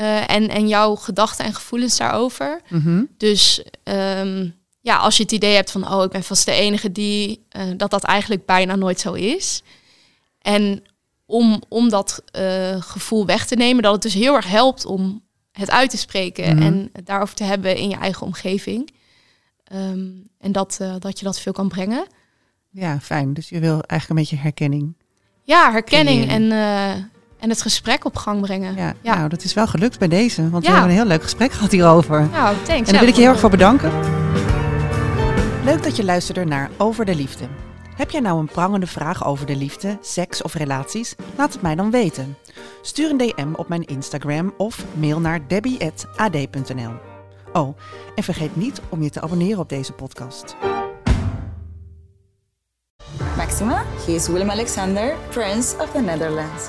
Eh, 0.00 0.30
en, 0.30 0.48
en 0.48 0.68
jouw 0.68 0.94
gedachten 0.94 1.44
en 1.44 1.54
gevoelens 1.54 1.96
daarover. 1.96 2.60
Mhm. 2.68 3.04
Dus 3.16 3.62
ehm, 3.82 4.48
ja, 4.80 4.96
als 4.96 5.16
je 5.16 5.22
het 5.22 5.32
idee 5.32 5.54
hebt 5.54 5.70
van, 5.70 5.92
oh, 5.92 6.04
ik 6.04 6.10
ben 6.10 6.22
vast 6.22 6.44
de 6.44 6.52
enige 6.52 6.92
die, 6.92 7.46
eh, 7.48 7.62
dat 7.76 7.90
dat 7.90 8.04
eigenlijk 8.04 8.46
bijna 8.46 8.76
nooit 8.76 9.00
zo 9.00 9.12
is. 9.12 9.62
En 10.38 10.82
om, 11.26 11.62
om 11.68 11.88
dat 11.88 12.22
eh, 12.32 12.82
gevoel 12.82 13.26
weg 13.26 13.46
te 13.46 13.54
nemen, 13.54 13.82
dat 13.82 13.92
het 13.92 14.02
dus 14.02 14.14
heel 14.14 14.34
erg 14.34 14.48
helpt 14.48 14.84
om 14.84 15.22
het 15.52 15.70
uit 15.70 15.90
te 15.90 15.96
spreken 15.96 16.56
Mhm. 16.56 16.62
en 16.66 16.88
het 16.92 17.06
daarover 17.06 17.34
te 17.34 17.44
hebben 17.44 17.76
in 17.76 17.88
je 17.88 17.96
eigen 17.96 18.26
omgeving. 18.26 18.90
Ehm, 19.64 20.08
en 20.38 20.52
dat, 20.52 20.80
dat 20.98 21.18
je 21.18 21.24
dat 21.24 21.40
veel 21.40 21.52
kan 21.52 21.68
brengen. 21.68 22.06
Ja, 22.70 23.00
fijn. 23.00 23.34
Dus 23.34 23.48
je 23.48 23.58
wil 23.58 23.82
eigenlijk 23.82 24.08
een 24.08 24.16
beetje 24.16 24.36
herkenning. 24.36 24.96
Ja, 25.42 25.70
herkenning 25.72 26.28
en, 26.28 26.52
en 27.40 27.48
het 27.48 27.62
gesprek 27.62 28.04
op 28.04 28.16
gang 28.16 28.40
brengen. 28.40 28.74
Ja, 28.76 28.92
Ja. 29.00 29.14
nou, 29.16 29.28
dat 29.28 29.44
is 29.44 29.54
wel 29.54 29.66
gelukt 29.66 29.98
bij 29.98 30.08
deze, 30.08 30.50
want 30.50 30.64
we 30.66 30.70
hebben 30.72 30.90
een 30.90 30.96
heel 30.96 31.06
leuk 31.06 31.22
gesprek 31.22 31.52
gehad 31.52 31.70
hierover. 31.72 32.28
Nou, 32.32 32.56
thanks. 32.62 32.86
En 32.86 32.92
daar 32.92 32.98
wil 33.00 33.08
ik 33.08 33.14
je 33.14 33.20
heel 33.20 33.30
erg 33.30 33.40
voor 33.40 33.50
bedanken. 33.50 33.90
Leuk 35.64 35.82
dat 35.82 35.96
je 35.96 36.04
luisterde 36.04 36.44
naar 36.44 36.70
Over 36.76 37.04
de 37.04 37.14
Liefde. 37.14 37.44
Heb 37.96 38.10
jij 38.10 38.20
nou 38.20 38.38
een 38.38 38.46
prangende 38.52 38.86
vraag 38.86 39.24
over 39.26 39.46
de 39.46 39.56
liefde, 39.56 39.98
seks 40.00 40.42
of 40.42 40.54
relaties? 40.54 41.14
Laat 41.36 41.52
het 41.52 41.62
mij 41.62 41.74
dan 41.74 41.90
weten. 41.90 42.36
Stuur 42.82 43.10
een 43.10 43.16
DM 43.16 43.52
op 43.54 43.68
mijn 43.68 43.84
Instagram 43.84 44.54
of 44.56 44.84
mail 44.94 45.20
naar 45.20 45.40
debbie.ad.nl. 45.48 46.92
Oh, 47.52 47.76
en 48.14 48.22
vergeet 48.22 48.56
niet 48.56 48.80
om 48.88 49.02
je 49.02 49.10
te 49.10 49.20
abonneren 49.20 49.58
op 49.58 49.68
deze 49.68 49.92
podcast. 49.92 50.56
Maxima, 53.36 53.82
he 54.06 54.12
is 54.12 54.28
Willem 54.28 54.50
Alexander, 54.50 55.14
Prince 55.30 55.76
of 55.78 55.90
the 55.90 56.00
Netherlands. 56.00 56.68